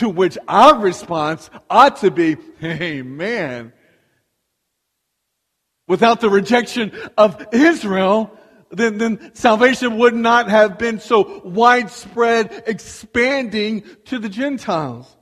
To 0.00 0.08
which 0.08 0.38
our 0.48 0.78
response 0.78 1.50
ought 1.68 1.98
to 1.98 2.10
be, 2.10 2.38
Amen. 2.64 3.74
Without 5.86 6.22
the 6.22 6.30
rejection 6.30 6.92
of 7.18 7.46
Israel, 7.52 8.34
then, 8.70 8.96
then 8.96 9.34
salvation 9.34 9.98
would 9.98 10.14
not 10.14 10.48
have 10.48 10.78
been 10.78 11.00
so 11.00 11.42
widespread, 11.44 12.64
expanding 12.66 13.82
to 14.06 14.18
the 14.18 14.30
Gentiles. 14.30 15.14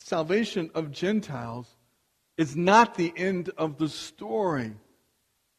Salvation 0.00 0.70
of 0.74 0.92
Gentiles 0.92 1.66
is 2.36 2.54
not 2.54 2.94
the 2.94 3.10
end 3.16 3.48
of 3.56 3.78
the 3.78 3.88
story. 3.88 4.74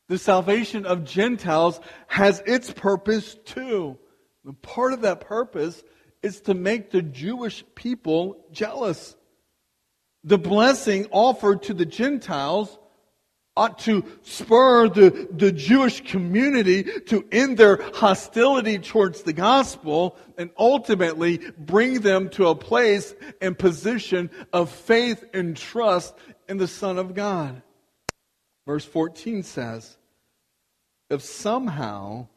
The 0.08 0.20
salvation 0.20 0.86
of 0.86 1.04
Gentiles 1.04 1.80
has 2.06 2.44
its 2.46 2.72
purpose 2.72 3.36
too. 3.44 3.98
And 4.46 4.62
part 4.62 4.94
of 4.94 5.02
that 5.02 5.22
purpose 5.22 5.82
is 6.24 6.42
to 6.42 6.54
make 6.54 6.90
the 6.90 7.02
Jewish 7.02 7.64
people 7.76 8.46
jealous. 8.52 9.16
The 10.24 10.38
blessing 10.38 11.08
offered 11.12 11.64
to 11.64 11.74
the 11.74 11.86
Gentiles 11.86 12.80
ought 13.56 13.78
to 13.80 14.04
spur 14.24 14.90
the, 14.90 15.28
the 15.32 15.52
Jewish 15.52 16.02
community 16.02 16.84
to 16.84 17.24
end 17.32 17.58
their 17.58 17.80
hostility 17.94 18.80
towards 18.80 19.22
the 19.22 19.34
gospel 19.34 20.18
and 20.38 20.50
ultimately 20.58 21.38
bring 21.58 22.00
them 22.00 22.30
to 22.30 22.48
a 22.48 22.56
place 22.56 23.14
and 23.42 23.58
position 23.58 24.32
of 24.52 24.72
faith 24.72 25.24
and 25.34 25.56
trust 25.56 26.16
in 26.50 26.58
the 26.58 26.68
Son 26.68 26.98
of 26.98 27.14
God. 27.14 27.62
Verse 28.66 28.86
14 28.86 29.44
says, 29.44 29.98
If 31.12 31.22
somehow 31.22 32.30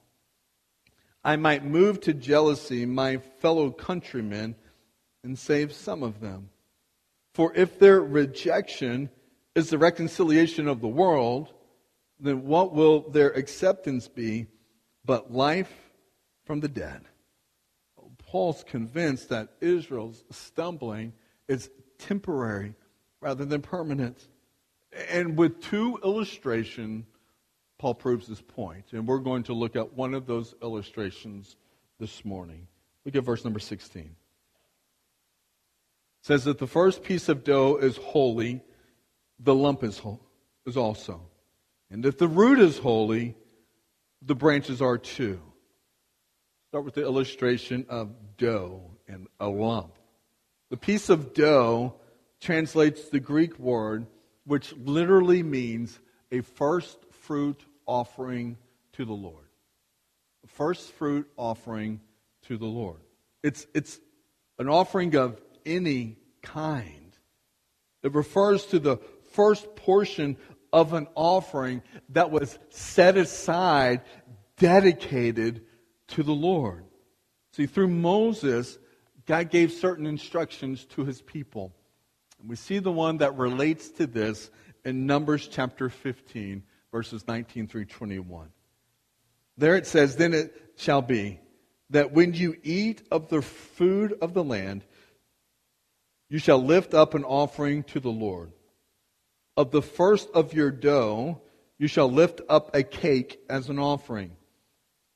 I 1.27 1.35
might 1.35 1.65
move 1.65 2.01
to 2.03 2.15
jealousy 2.15 2.87
my 2.87 3.17
fellow 3.17 3.73
countrymen 3.73 4.55
and 5.25 5.37
save 5.37 5.73
some 5.73 6.05
of 6.05 6.21
them. 6.21 6.51
For 7.35 7.53
if 7.57 7.81
their 7.81 8.01
rejection 8.01 9.11
is 9.53 9.69
the 9.69 9.77
reconciliation 9.77 10.69
of 10.69 10.81
the 10.81 10.87
world, 10.87 11.53
then 12.21 12.47
what 12.47 12.73
will 12.73 13.11
their 13.11 13.31
acceptance 13.31 14.07
be 14.07 14.47
but 15.05 15.33
life 15.33 15.73
from 16.45 16.61
the 16.61 16.69
dead? 16.69 17.03
Paul's 18.19 18.63
convinced 18.63 19.29
that 19.31 19.49
Israel's 19.61 20.23
stumbling 20.31 21.13
is 21.49 21.71
temporary 21.99 22.75
rather 23.21 23.45
than 23.45 23.63
permanent. 23.63 24.29
And 25.11 25.37
with 25.37 25.61
two 25.61 25.99
illustrations, 26.05 27.05
Paul 27.79 27.95
proves 27.95 28.27
this. 28.27 28.43
And 28.93 29.07
we're 29.07 29.19
going 29.19 29.45
to 29.45 29.53
look 29.53 29.77
at 29.77 29.93
one 29.95 30.15
of 30.15 30.27
those 30.27 30.55
illustrations 30.63 31.57
this 32.01 32.25
morning. 32.25 32.67
Look 33.05 33.15
at 33.15 33.25
verse 33.25 33.45
number 33.45 33.61
16. 33.61 34.03
It 34.03 34.11
says 36.23 36.45
that 36.45 36.59
the 36.59 36.67
first 36.67 37.03
piece 37.03 37.29
of 37.29 37.45
dough 37.45 37.77
is 37.77 37.97
holy 37.97 38.63
the 39.39 39.55
lump 39.55 39.85
is, 39.85 40.01
is 40.65 40.77
also. 40.77 41.21
And 41.91 42.05
if 42.05 42.19
the 42.19 42.29
root 42.29 42.59
is 42.59 42.79
holy, 42.79 43.37
the 44.23 44.35
branches 44.35 44.83
are 44.83 44.99
too. 44.99 45.41
Start 46.69 46.85
with 46.85 46.95
the 46.95 47.03
illustration 47.03 47.87
of 47.89 48.15
dough 48.37 48.91
and 49.07 49.29
a 49.39 49.49
lump. 49.49 49.93
The 50.71 50.77
piece 50.77 51.11
of 51.11 51.33
dough 51.33 51.95
translates 52.41 53.09
the 53.09 53.21
Greek 53.21 53.59
word, 53.59 54.07
which 54.45 54.75
literally 54.77 55.43
means 55.43 55.99
a 56.33 56.41
first 56.41 56.99
fruit 57.27 57.61
offering 57.87 58.57
to 58.93 59.05
the 59.05 59.13
Lord. 59.13 59.45
First 60.47 60.93
fruit 60.93 61.29
offering 61.37 62.01
to 62.47 62.57
the 62.57 62.67
Lord. 62.67 63.01
It's, 63.43 63.67
it's 63.75 63.99
an 64.59 64.69
offering 64.69 65.17
of 65.17 65.41
any 65.65 66.17
kind. 66.43 67.17
It 68.03 68.15
refers 68.15 68.67
to 68.67 68.79
the 68.79 68.99
first 69.33 69.75
portion 69.77 70.37
of 70.73 70.93
an 70.93 71.09
offering 71.15 71.83
that 72.11 72.31
was 72.31 72.59
set 72.71 73.17
aside, 73.17 74.03
dedicated 74.59 75.63
to 76.09 76.23
the 76.23 76.33
Lord. 76.33 76.85
See, 77.53 77.67
through 77.67 77.89
Moses, 77.89 78.79
God 79.27 79.51
gave 79.51 79.73
certain 79.73 80.07
instructions 80.07 80.85
to 80.87 81.05
his 81.05 81.21
people. 81.21 81.75
And 82.39 82.49
we 82.49 82.57
see 82.57 82.79
the 82.79 82.93
one 82.93 83.19
that 83.19 83.37
relates 83.37 83.89
to 83.91 84.07
this 84.07 84.51
in 84.85 85.07
Numbers 85.07 85.49
chapter 85.49 85.89
15, 85.89 86.63
verses 86.93 87.27
19 87.27 87.69
through 87.69 87.87
21. 87.87 88.49
There 89.59 89.77
it 89.77 89.87
says, 89.87 90.17
Then 90.17 90.35
it 90.35 90.55
shall 90.77 91.03
be 91.03 91.41
that 91.91 92.13
when 92.13 92.35
you 92.35 92.57
eat 92.63 93.03
of 93.11 93.29
the 93.29 93.43
food 93.43 94.17
of 94.21 94.35
the 94.35 94.45
land, 94.45 94.85
you 96.29 96.39
shall 96.39 96.63
lift 96.63 96.95
up 96.95 97.15
an 97.15 97.25
offering 97.25 97.85
to 97.85 98.01
the 98.01 98.11
Lord. 98.11 98.53
Of 99.57 99.71
the 99.71 99.83
first 99.83 100.29
of 100.35 100.53
your 100.53 100.71
dough, 100.71 101.41
you 101.79 101.89
shall 101.89 102.11
lift 102.11 102.41
up 102.49 102.75
a 102.75 102.83
cake 102.83 103.41
as 103.49 103.69
an 103.69 103.79
offering. 103.79 104.33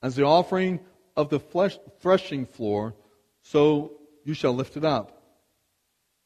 As 0.02 0.14
the 0.14 0.24
offering 0.24 0.80
of 1.16 1.28
the 1.28 1.40
flesh, 1.40 1.78
threshing 2.00 2.46
floor, 2.46 2.94
so 3.42 3.92
you 4.24 4.35
shall 4.35 4.54
lift 4.54 4.76
it 4.76 4.85
up. 4.85 5.20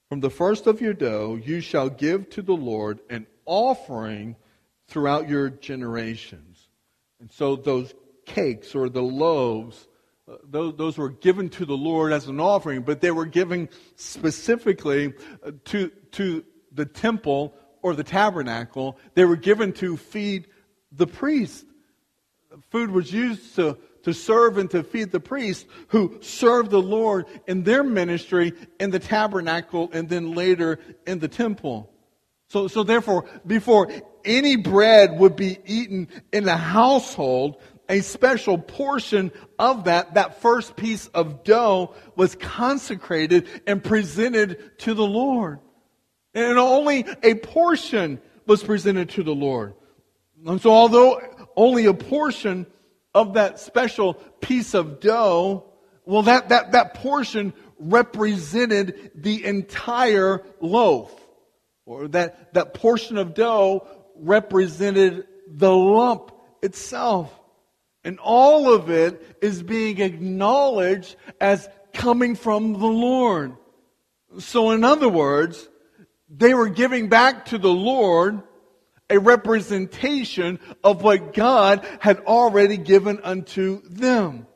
From 0.09 0.21
the 0.21 0.31
first 0.31 0.67
of 0.67 0.81
your 0.81 0.93
dough, 0.93 1.41
you 1.43 1.61
shall 1.61 1.89
give 1.89 2.31
to 2.31 2.43
the 2.43 2.55
Lord 2.55 3.01
an 3.09 3.27
offering 3.47 4.37
throughout 4.89 5.29
your 5.29 5.51
generations. 5.51 6.69
And 7.21 7.31
so 7.31 7.57
those 7.57 7.95
cakes 8.27 8.75
or 8.75 8.89
the 8.89 9.03
loaves, 9.03 9.89
uh, 10.31 10.37
those, 10.45 10.77
those 10.77 10.99
were 10.99 11.11
given 11.11 11.49
to 11.51 11.65
the 11.65 11.77
Lord 11.77 12.13
as 12.13 12.27
an 12.27 12.41
offering, 12.41 12.83
but 12.83 13.01
they 13.01 13.11
were 13.11 13.27
given 13.27 13.69
specifically 13.97 15.15
uh, 15.45 15.53
to, 15.67 15.91
to 16.13 16.45
the 16.73 16.87
temple 16.87 17.55
or 17.83 17.95
the 17.95 18.05
tabernacle. 18.05 18.99
They 19.15 19.25
were 19.25 19.37
given 19.37 19.73
to 19.75 19.97
feed 19.97 20.49
the 20.93 21.07
priest. 21.07 21.67
Food 22.71 22.91
was 22.91 23.13
used 23.13 23.57
to, 23.57 23.79
to 24.05 24.13
serve 24.13 24.59
and 24.59 24.71
to 24.71 24.83
feed 24.83 25.11
the 25.11 25.21
priests 25.21 25.67
who 25.89 26.19
served 26.21 26.71
the 26.71 26.81
Lord 26.83 27.27
in 27.47 27.65
their 27.65 27.83
ministry 27.83 28.53
in 28.79 28.91
the 28.91 28.99
tabernacle 28.99 29.91
and 29.93 30.09
then 30.09 30.35
later 30.35 30.79
in 31.07 31.19
the 31.19 31.29
temple. 31.29 31.91
So, 32.49 32.69
so 32.69 32.83
therefore, 32.83 33.25
before 33.47 33.91
any 34.25 34.57
bread 34.57 35.19
would 35.19 35.37
be 35.37 35.59
eaten 35.67 36.09
in 36.33 36.45
the 36.45 36.57
household, 36.57 37.61
a 37.89 38.01
special 38.01 38.59
portion 38.59 39.33
of 39.59 39.85
that, 39.85 40.15
that 40.15 40.41
first 40.41 40.77
piece 40.77 41.07
of 41.09 41.45
dough 41.45 41.95
was 42.17 42.35
consecrated 42.35 43.49
and 43.67 43.83
presented 43.83 44.79
to 44.79 44.95
the 44.95 45.07
Lord. 45.07 45.61
And 46.35 46.59
only 46.59 47.07
a 47.23 47.35
portion 47.35 48.21
was 48.47 48.63
presented 48.63 49.11
to 49.11 49.23
the 49.23 49.35
Lord. 49.35 49.75
And 50.47 50.61
so 50.61 50.71
although 50.71 51.21
only 51.57 51.87
a 51.87 51.95
portion 51.95 52.67
of 53.15 53.35
that 53.35 53.61
special 53.61 54.15
piece 54.15 54.75
of 54.75 55.01
dough, 55.01 55.65
well, 56.05 56.23
that, 56.23 56.49
that, 56.51 56.73
that 56.73 56.95
portion 56.95 57.55
represented 57.79 59.13
the 59.15 59.45
entire 59.45 60.43
loaf. 60.61 61.13
Or 61.87 62.09
that, 62.09 62.55
that 62.55 62.75
portion 62.75 63.19
of 63.19 63.35
dough 63.35 63.87
represented 64.25 65.27
the 65.47 65.75
lump 65.75 66.33
itself. 66.63 67.33
And 68.03 68.19
all 68.19 68.73
of 68.73 68.91
it 68.91 69.39
is 69.41 69.63
being 69.63 70.01
acknowledged 70.01 71.17
as 71.41 71.69
coming 71.93 72.35
from 72.35 72.73
the 72.75 72.87
Lord. 72.87 73.57
So, 74.39 74.73
in 74.73 74.85
other 74.85 75.09
words, 75.09 75.69
they 76.29 76.55
were 76.55 76.69
giving 76.69 77.09
back 77.09 77.47
to 77.47 77.59
the 77.59 77.73
Lord 77.73 78.43
a 79.09 79.19
representation 79.19 80.59
of 80.83 81.03
what 81.03 81.35
God 81.35 81.87
had 82.01 82.21
already 82.21 82.77
given 82.77 83.21
unto 83.23 83.83
them. 83.89 84.47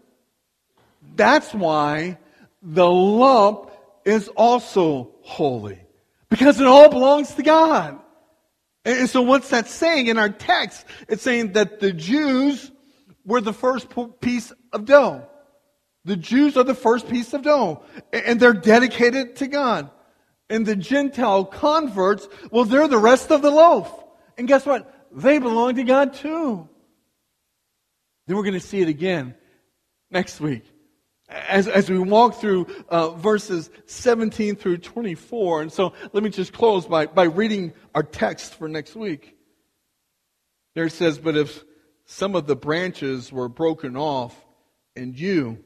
That's 1.14 1.52
why 1.54 2.18
the 2.62 2.88
lump 2.88 3.70
is 4.04 4.28
also 4.28 5.10
holy. 5.22 5.78
Because 6.28 6.60
it 6.60 6.66
all 6.66 6.88
belongs 6.88 7.34
to 7.34 7.42
God. 7.42 7.98
And 8.88 9.10
so 9.10 9.20
what's 9.20 9.50
that 9.50 9.68
saying 9.68 10.06
in 10.06 10.16
our 10.16 10.30
text? 10.30 10.86
It's 11.08 11.22
saying 11.22 11.52
that 11.52 11.78
the 11.78 11.92
Jews 11.92 12.72
were 13.26 13.42
the 13.42 13.52
first 13.52 13.88
piece 14.20 14.50
of 14.72 14.86
dough. 14.86 15.28
The 16.06 16.16
Jews 16.16 16.56
are 16.56 16.64
the 16.64 16.74
first 16.74 17.06
piece 17.06 17.34
of 17.34 17.42
dough. 17.42 17.82
And 18.14 18.40
they're 18.40 18.54
dedicated 18.54 19.36
to 19.36 19.46
God. 19.46 19.90
And 20.48 20.64
the 20.64 20.74
Gentile 20.74 21.44
converts, 21.44 22.26
well, 22.50 22.64
they're 22.64 22.88
the 22.88 22.96
rest 22.96 23.30
of 23.30 23.42
the 23.42 23.50
loaf. 23.50 23.92
And 24.38 24.48
guess 24.48 24.64
what? 24.64 24.90
They 25.12 25.38
belong 25.38 25.74
to 25.74 25.84
God 25.84 26.14
too. 26.14 26.66
Then 28.26 28.36
we're 28.38 28.42
going 28.42 28.54
to 28.54 28.60
see 28.60 28.80
it 28.80 28.88
again 28.88 29.34
next 30.10 30.40
week. 30.40 30.64
As, 31.28 31.68
as 31.68 31.90
we 31.90 31.98
walk 31.98 32.36
through 32.36 32.66
uh, 32.88 33.10
verses 33.10 33.70
17 33.86 34.56
through 34.56 34.78
24. 34.78 35.62
And 35.62 35.72
so 35.72 35.92
let 36.12 36.22
me 36.22 36.30
just 36.30 36.52
close 36.52 36.86
by, 36.86 37.06
by 37.06 37.24
reading 37.24 37.74
our 37.94 38.02
text 38.02 38.54
for 38.54 38.68
next 38.68 38.96
week. 38.96 39.36
There 40.74 40.86
it 40.86 40.92
says, 40.92 41.18
But 41.18 41.36
if 41.36 41.64
some 42.06 42.34
of 42.34 42.46
the 42.46 42.56
branches 42.56 43.30
were 43.30 43.48
broken 43.48 43.96
off, 43.96 44.34
and 44.96 45.18
you, 45.18 45.62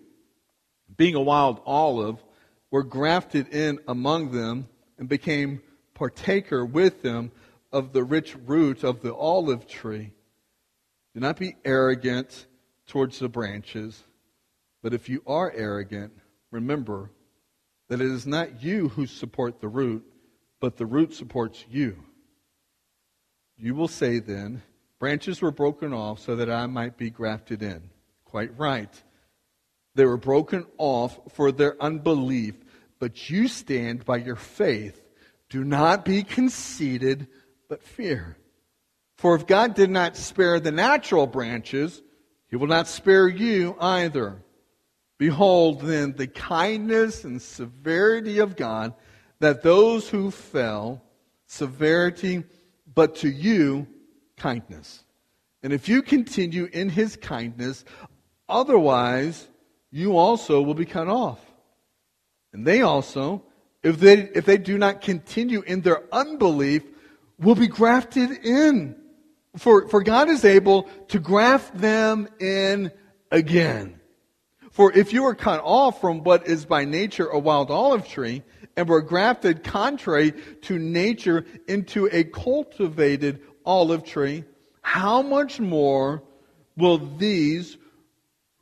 being 0.97 1.15
a 1.15 1.21
wild 1.21 1.61
olive, 1.65 2.23
were 2.71 2.83
grafted 2.83 3.49
in 3.49 3.79
among 3.87 4.33
them 4.33 4.69
and 4.99 5.09
became 5.09 5.63
partaker 5.95 6.65
with 6.65 7.03
them 7.03 7.31
of 7.71 7.93
the 7.93 8.05
rich 8.05 8.37
root 8.47 8.85
of 8.85 9.01
the 9.03 9.15
olive 9.15 9.67
tree. 9.67 10.13
Do 11.15 11.21
not 11.21 11.39
be 11.39 11.57
arrogant 11.65 12.47
towards 12.87 13.19
the 13.19 13.29
branches, 13.29 14.03
but 14.83 14.95
if 14.95 15.09
you 15.09 15.23
are 15.27 15.53
arrogant, 15.55 16.13
remember 16.51 17.11
that 17.89 18.01
it 18.01 18.11
is 18.11 18.27
not 18.27 18.63
you 18.63 18.89
who 18.89 19.07
support 19.07 19.61
the 19.61 19.69
root, 19.69 20.05
but 20.61 20.77
the 20.77 20.87
root 20.87 21.15
supports 21.15 21.65
you. 21.71 21.97
You 23.57 23.75
will 23.75 23.89
say 23.89 24.19
then, 24.19 24.63
Branches 25.03 25.43
were 25.43 25.51
broken 25.51 25.93
off 25.93 26.21
so 26.21 26.37
that 26.37 26.49
I 26.49 26.67
might 26.67 26.97
be 26.97 27.11
grafted 27.11 27.61
in. 27.61 27.91
Quite 28.25 28.57
right. 28.57 29.03
They 29.97 30.05
were 30.05 30.17
broken 30.17 30.65
off 30.79 31.19
for 31.33 31.51
their 31.51 31.75
unbelief, 31.83 32.55
but 33.01 33.29
you 33.29 33.49
stand 33.49 34.05
by 34.05 34.19
your 34.19 34.37
faith. 34.37 35.03
Do 35.51 35.65
not 35.65 36.05
be 36.05 36.23
conceited, 36.23 37.27
but 37.69 37.83
fear. 37.83 38.37
For 39.17 39.35
if 39.35 39.49
God 39.49 39.75
did 39.75 39.91
not 39.91 40.17
spare 40.17 40.61
the 40.61 40.71
natural 40.71 41.27
branches, 41.27 42.01
he 42.47 42.55
will 42.55 42.69
not 42.69 42.87
spare 42.87 43.27
you 43.27 43.77
either. 43.81 44.41
Behold, 45.23 45.83
then, 45.83 46.15
the 46.17 46.27
kindness 46.27 47.23
and 47.23 47.41
severity 47.41 48.41
of 48.41 48.57
God, 48.57 48.93
that 49.39 49.63
those 49.63 50.09
who 50.09 50.33
fell, 50.33 51.01
severity, 51.47 52.43
but 52.93 53.15
to 53.15 53.29
you, 53.29 53.87
kindness. 54.37 55.05
And 55.63 55.73
if 55.73 55.89
you 55.89 56.03
continue 56.03 56.65
in 56.65 56.89
his 56.89 57.15
kindness, 57.15 57.85
otherwise 58.49 59.47
you 59.93 60.17
also 60.17 60.61
will 60.61 60.75
be 60.75 60.87
cut 60.87 61.07
off. 61.07 61.39
And 62.53 62.67
they 62.67 62.83
also, 62.83 63.45
if 63.85 64.01
they, 64.01 64.23
if 64.35 64.45
they 64.45 64.59
do 64.59 64.77
not 64.77 65.03
continue 65.03 65.61
in 65.61 65.83
their 65.83 66.03
unbelief, 66.13 66.83
will 67.39 67.55
be 67.55 67.69
grafted 67.69 68.45
in. 68.45 68.97
For, 69.57 69.87
for 69.87 70.03
God 70.03 70.29
is 70.29 70.45
able 70.45 70.89
to 71.11 71.21
graft 71.21 71.79
them 71.79 72.27
in 72.41 72.91
again. 73.31 74.01
For 74.73 74.91
if 74.91 75.13
you 75.13 75.27
are 75.27 75.35
cut 75.35 75.61
off 75.63 76.01
from 76.01 76.25
what 76.25 76.47
is 76.47 76.65
by 76.65 76.87
nature 76.87 77.27
a 77.27 77.39
wild 77.39 77.71
olive 77.71 78.09
tree, 78.09 78.43
and 78.75 78.89
were 78.89 79.03
grafted 79.03 79.63
contrary 79.63 80.33
to 80.63 80.79
nature 80.79 81.45
into 81.69 82.09
a 82.11 82.25
cultivated 82.25 83.43
olive 83.67 84.03
tree, 84.03 84.45
how 84.81 85.21
much 85.21 85.61
more 85.61 86.23
will 86.77 86.97
these 87.19 87.77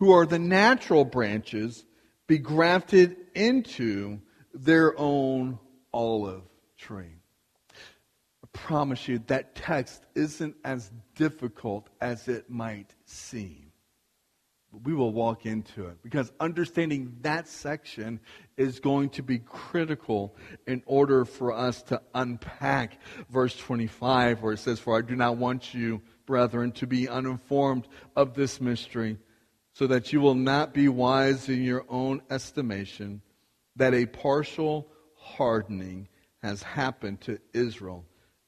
who 0.01 0.11
are 0.11 0.27
the 0.27 0.38
natural 0.38 1.05
branches 1.05 1.85
be 2.27 2.38
grafted 2.38 3.16
into 3.37 4.20
their 4.53 4.99
own 4.99 5.61
olive 5.92 6.42
tree? 6.77 7.14
I 7.73 8.49
promise 8.53 9.07
you 9.07 9.20
that 9.29 9.55
text 9.55 10.03
isn't 10.16 10.57
as 10.64 10.90
difficult 11.14 11.88
as 12.01 12.27
it 12.27 12.51
might 12.51 12.92
seem 13.05 13.70
we 14.73 14.95
will 14.95 15.13
walk 15.13 15.47
into 15.47 15.87
it 15.87 16.03
because 16.03 16.33
understanding 16.39 17.17
that 17.23 17.49
section 17.49 18.21
is 18.57 18.79
going 18.79 19.11
to 19.11 19.23
be 19.23 19.39
critical 19.39 20.37
in 20.67 20.83
order 20.87 21.25
for 21.25 21.53
us 21.53 21.83
to 21.83 22.01
unpack 22.15 22.99
verse 23.31 23.57
25 23.57 24.43
where 24.43 24.53
it 24.53 24.59
says, 24.59 24.79
For 24.79 24.97
I 24.97 25.03
do 25.03 25.17
not 25.17 25.37
want 25.37 25.75
you, 25.75 26.03
brethren, 26.25 26.73
to 26.73 26.87
be 26.87 27.09
uninformed 27.09 27.89
of 28.15 28.35
this 28.35 28.61
mystery, 28.61 29.19
so 29.73 29.87
that 29.89 30.13
you 30.13 30.21
will 30.21 30.35
not 30.35 30.73
be 30.73 30.89
wise 30.89 31.49
in 31.49 31.63
your 31.63 31.85
own 31.89 32.23
estimation, 32.31 33.23
that 33.77 33.95
a 33.95 34.07
partial 34.07 34.89
hardening 35.17 36.09
has 36.43 36.63
happened 36.63 37.21
to 37.23 37.39
Israel 37.53 38.05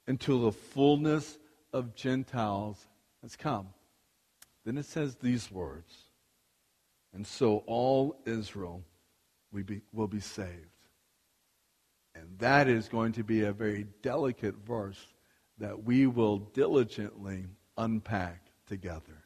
until 0.06 0.42
the 0.42 0.52
fullness 0.52 1.38
of 1.72 1.94
Gentiles 1.94 2.86
has 3.22 3.34
come. 3.34 3.68
Then 4.64 4.78
it 4.78 4.86
says 4.86 5.16
these 5.16 5.50
words. 5.50 5.92
And 7.14 7.26
so 7.26 7.62
all 7.66 8.16
Israel 8.24 8.82
will 9.52 10.06
be, 10.06 10.20
saved. 10.20 10.50
And 12.14 12.38
that 12.38 12.68
is 12.68 12.88
going 12.88 13.12
to 13.12 13.24
be 13.24 13.42
a 13.42 13.52
very 13.52 13.86
delicate 14.02 14.54
verse 14.66 15.06
that 15.58 15.84
we 15.84 16.06
will 16.06 16.38
diligently 16.38 17.44
unpack 17.76 18.40
together. 18.66 19.24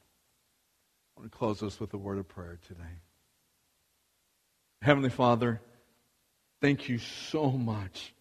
I 1.16 1.20
want 1.20 1.33
to 1.33 1.38
close 1.38 1.62
us 1.62 1.79
with 1.79 1.94
a 1.94 1.99
word 1.99 2.18
of 2.18 2.29
prayer 2.29 2.59
today. 2.66 3.01
Heavenly 4.83 5.11
Father, 5.11 5.61
thank 6.61 6.88
you 6.88 6.99
so 6.99 7.51
much 7.51 8.12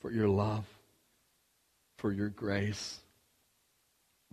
for 0.00 0.10
your 0.10 0.28
love, 0.28 0.66
for 1.98 2.12
your 2.12 2.28
grace, 2.28 2.98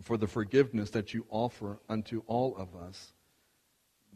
for 0.02 0.18
the 0.18 0.28
forgiveness 0.28 0.90
that 0.92 1.14
you 1.14 1.26
offer 1.30 1.80
unto 1.88 2.24
all 2.26 2.58
of 2.58 2.76
us. 2.76 3.14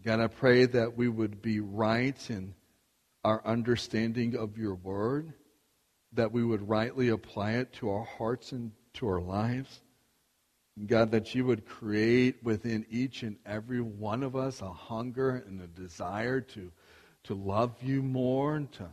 God, 0.03 0.19
I 0.19 0.27
pray 0.27 0.65
that 0.65 0.97
we 0.97 1.07
would 1.07 1.41
be 1.41 1.61
right 1.61 2.17
in 2.29 2.53
our 3.23 3.41
understanding 3.45 4.35
of 4.35 4.57
your 4.57 4.75
word, 4.75 5.31
that 6.11 6.33
we 6.33 6.43
would 6.43 6.67
rightly 6.67 7.07
apply 7.07 7.53
it 7.53 7.71
to 7.73 7.89
our 7.89 8.03
hearts 8.03 8.51
and 8.51 8.71
to 8.95 9.07
our 9.07 9.21
lives. 9.21 9.81
God, 10.87 11.11
that 11.11 11.33
you 11.33 11.45
would 11.45 11.65
create 11.65 12.43
within 12.43 12.85
each 12.89 13.23
and 13.23 13.37
every 13.45 13.79
one 13.79 14.23
of 14.23 14.35
us 14.35 14.61
a 14.61 14.71
hunger 14.71 15.43
and 15.47 15.61
a 15.61 15.67
desire 15.67 16.41
to, 16.41 16.71
to 17.25 17.33
love 17.33 17.71
you 17.81 18.01
more 18.01 18.55
and 18.55 18.71
to, 18.73 18.87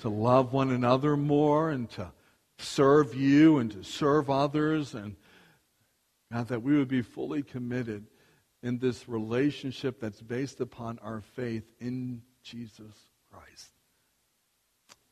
to 0.00 0.08
love 0.08 0.52
one 0.52 0.72
another 0.72 1.16
more 1.16 1.70
and 1.70 1.88
to 1.90 2.10
serve 2.58 3.14
you 3.14 3.58
and 3.58 3.70
to 3.72 3.84
serve 3.84 4.28
others. 4.28 4.94
And 4.94 5.14
God, 6.32 6.48
that 6.48 6.62
we 6.62 6.76
would 6.76 6.88
be 6.88 7.02
fully 7.02 7.42
committed 7.42 8.06
in 8.62 8.78
this 8.78 9.08
relationship 9.08 10.00
that's 10.00 10.20
based 10.20 10.60
upon 10.60 10.98
our 11.00 11.22
faith 11.34 11.64
in 11.80 12.22
Jesus 12.42 12.94
Christ. 13.30 13.70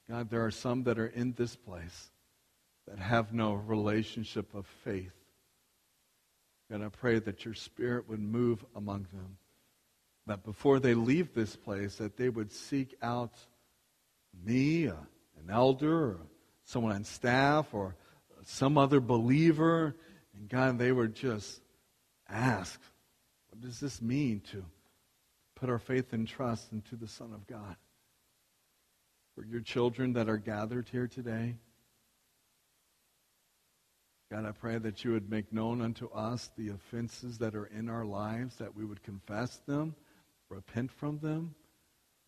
God, 0.08 0.30
there 0.30 0.44
are 0.44 0.50
some 0.50 0.84
that 0.84 0.98
are 0.98 1.06
in 1.06 1.32
this 1.32 1.54
place 1.56 2.10
that 2.88 2.98
have 2.98 3.32
no 3.32 3.54
relationship 3.54 4.54
of 4.54 4.66
faith. 4.84 5.12
And 6.68 6.84
I 6.84 6.88
pray 6.88 7.18
that 7.18 7.44
your 7.44 7.54
spirit 7.54 8.08
would 8.08 8.20
move 8.20 8.64
among 8.76 9.06
them. 9.12 9.36
That 10.26 10.44
before 10.44 10.78
they 10.78 10.94
leave 10.94 11.34
this 11.34 11.56
place, 11.56 11.96
that 11.96 12.16
they 12.16 12.28
would 12.28 12.52
seek 12.52 12.94
out 13.02 13.34
me, 14.44 14.88
uh, 14.88 14.94
an 15.38 15.50
elder, 15.50 15.92
or 15.92 16.20
someone 16.64 16.92
on 16.92 17.04
staff, 17.04 17.72
or 17.72 17.96
some 18.44 18.78
other 18.78 19.00
believer. 19.00 19.96
And 20.36 20.48
God, 20.48 20.78
they 20.78 20.92
would 20.92 21.14
just 21.14 21.60
ask, 22.28 22.80
what 23.50 23.60
does 23.60 23.80
this 23.80 24.00
mean 24.00 24.40
to 24.52 24.64
put 25.56 25.68
our 25.68 25.78
faith 25.78 26.12
and 26.12 26.26
trust 26.26 26.72
into 26.72 26.96
the 26.96 27.08
Son 27.08 27.32
of 27.34 27.46
God? 27.46 27.76
For 29.34 29.44
your 29.44 29.60
children 29.60 30.14
that 30.14 30.28
are 30.28 30.36
gathered 30.36 30.88
here 30.88 31.06
today, 31.06 31.56
God, 34.30 34.46
I 34.46 34.52
pray 34.52 34.78
that 34.78 35.04
you 35.04 35.12
would 35.12 35.28
make 35.28 35.52
known 35.52 35.80
unto 35.80 36.08
us 36.10 36.50
the 36.56 36.68
offenses 36.68 37.38
that 37.38 37.56
are 37.56 37.66
in 37.66 37.88
our 37.88 38.04
lives, 38.04 38.56
that 38.56 38.76
we 38.76 38.84
would 38.84 39.02
confess 39.02 39.56
them, 39.66 39.96
repent 40.48 40.92
from 40.92 41.18
them, 41.18 41.54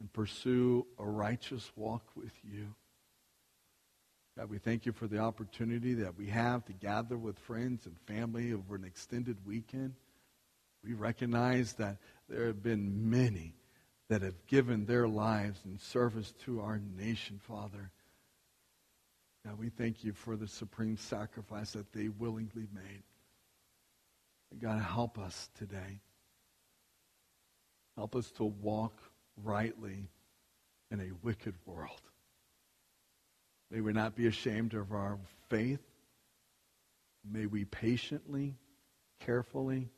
and 0.01 0.13
pursue 0.13 0.85
a 0.99 1.05
righteous 1.05 1.71
walk 1.77 2.03
with 2.17 2.33
you. 2.43 2.75
God, 4.37 4.51
we 4.51 4.59
thank 4.59 4.85
you 4.85 4.93
for 4.93 5.07
the 5.07 5.19
opportunity 5.19 5.95
that 5.95 6.17
we 6.17 6.27
have 6.27 6.65
to 6.65 6.73
gather 6.73 7.17
with 7.17 7.39
friends 7.39 7.87
and 7.87 7.97
family 8.01 8.53
over 8.53 8.75
an 8.75 8.85
extended 8.85 9.37
weekend. 9.47 9.95
We 10.85 10.95
recognize 10.95 11.75
that 11.75 11.99
there 12.29 12.47
have 12.47 12.63
been 12.63 13.11
many 13.11 13.55
that 14.09 14.23
have 14.23 14.47
given 14.47 14.85
their 14.85 15.07
lives 15.07 15.61
in 15.65 15.79
service 15.79 16.33
to 16.45 16.61
our 16.61 16.81
nation, 16.97 17.41
Father. 17.43 17.91
God, 19.45 19.59
we 19.59 19.71
thank 19.71 20.05
you 20.05 20.13
for 20.13 20.37
the 20.37 20.49
supreme 20.49 20.97
sacrifice 20.97 21.73
that 21.73 21.93
they 21.93 22.09
willingly 22.09 22.69
made. 22.75 23.03
God, 24.61 24.83
help 24.83 25.19
us 25.19 25.49
today. 25.59 26.01
Help 27.97 28.15
us 28.17 28.31
to 28.33 28.45
walk 28.45 28.95
rightly 29.43 30.09
in 30.91 31.01
a 31.01 31.11
wicked 31.23 31.55
world. 31.65 32.01
May 33.71 33.81
we 33.81 33.93
not 33.93 34.15
be 34.15 34.27
ashamed 34.27 34.75
of 34.75 34.93
our 34.93 35.19
faith. 35.49 35.81
May 37.25 37.47
we 37.47 37.65
patiently, 37.65 38.57
carefully, 39.21 39.89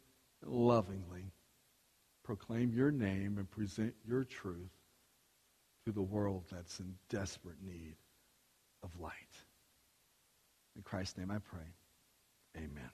lovingly 0.47 1.33
proclaim 2.25 2.73
your 2.73 2.91
name 2.91 3.37
and 3.39 3.51
present 3.51 3.95
your 4.07 4.25
truth 4.25 4.71
to 5.87 5.93
the 5.93 6.03
world 6.03 6.45
that's 6.51 6.81
in 6.81 6.95
desperate 7.11 7.63
need 7.63 7.97
of 8.83 8.91
light. 8.99 9.13
In 10.77 10.83
Christ's 10.83 11.19
name 11.19 11.31
I 11.31 11.39
pray. 11.39 11.67
Amen. 12.57 12.91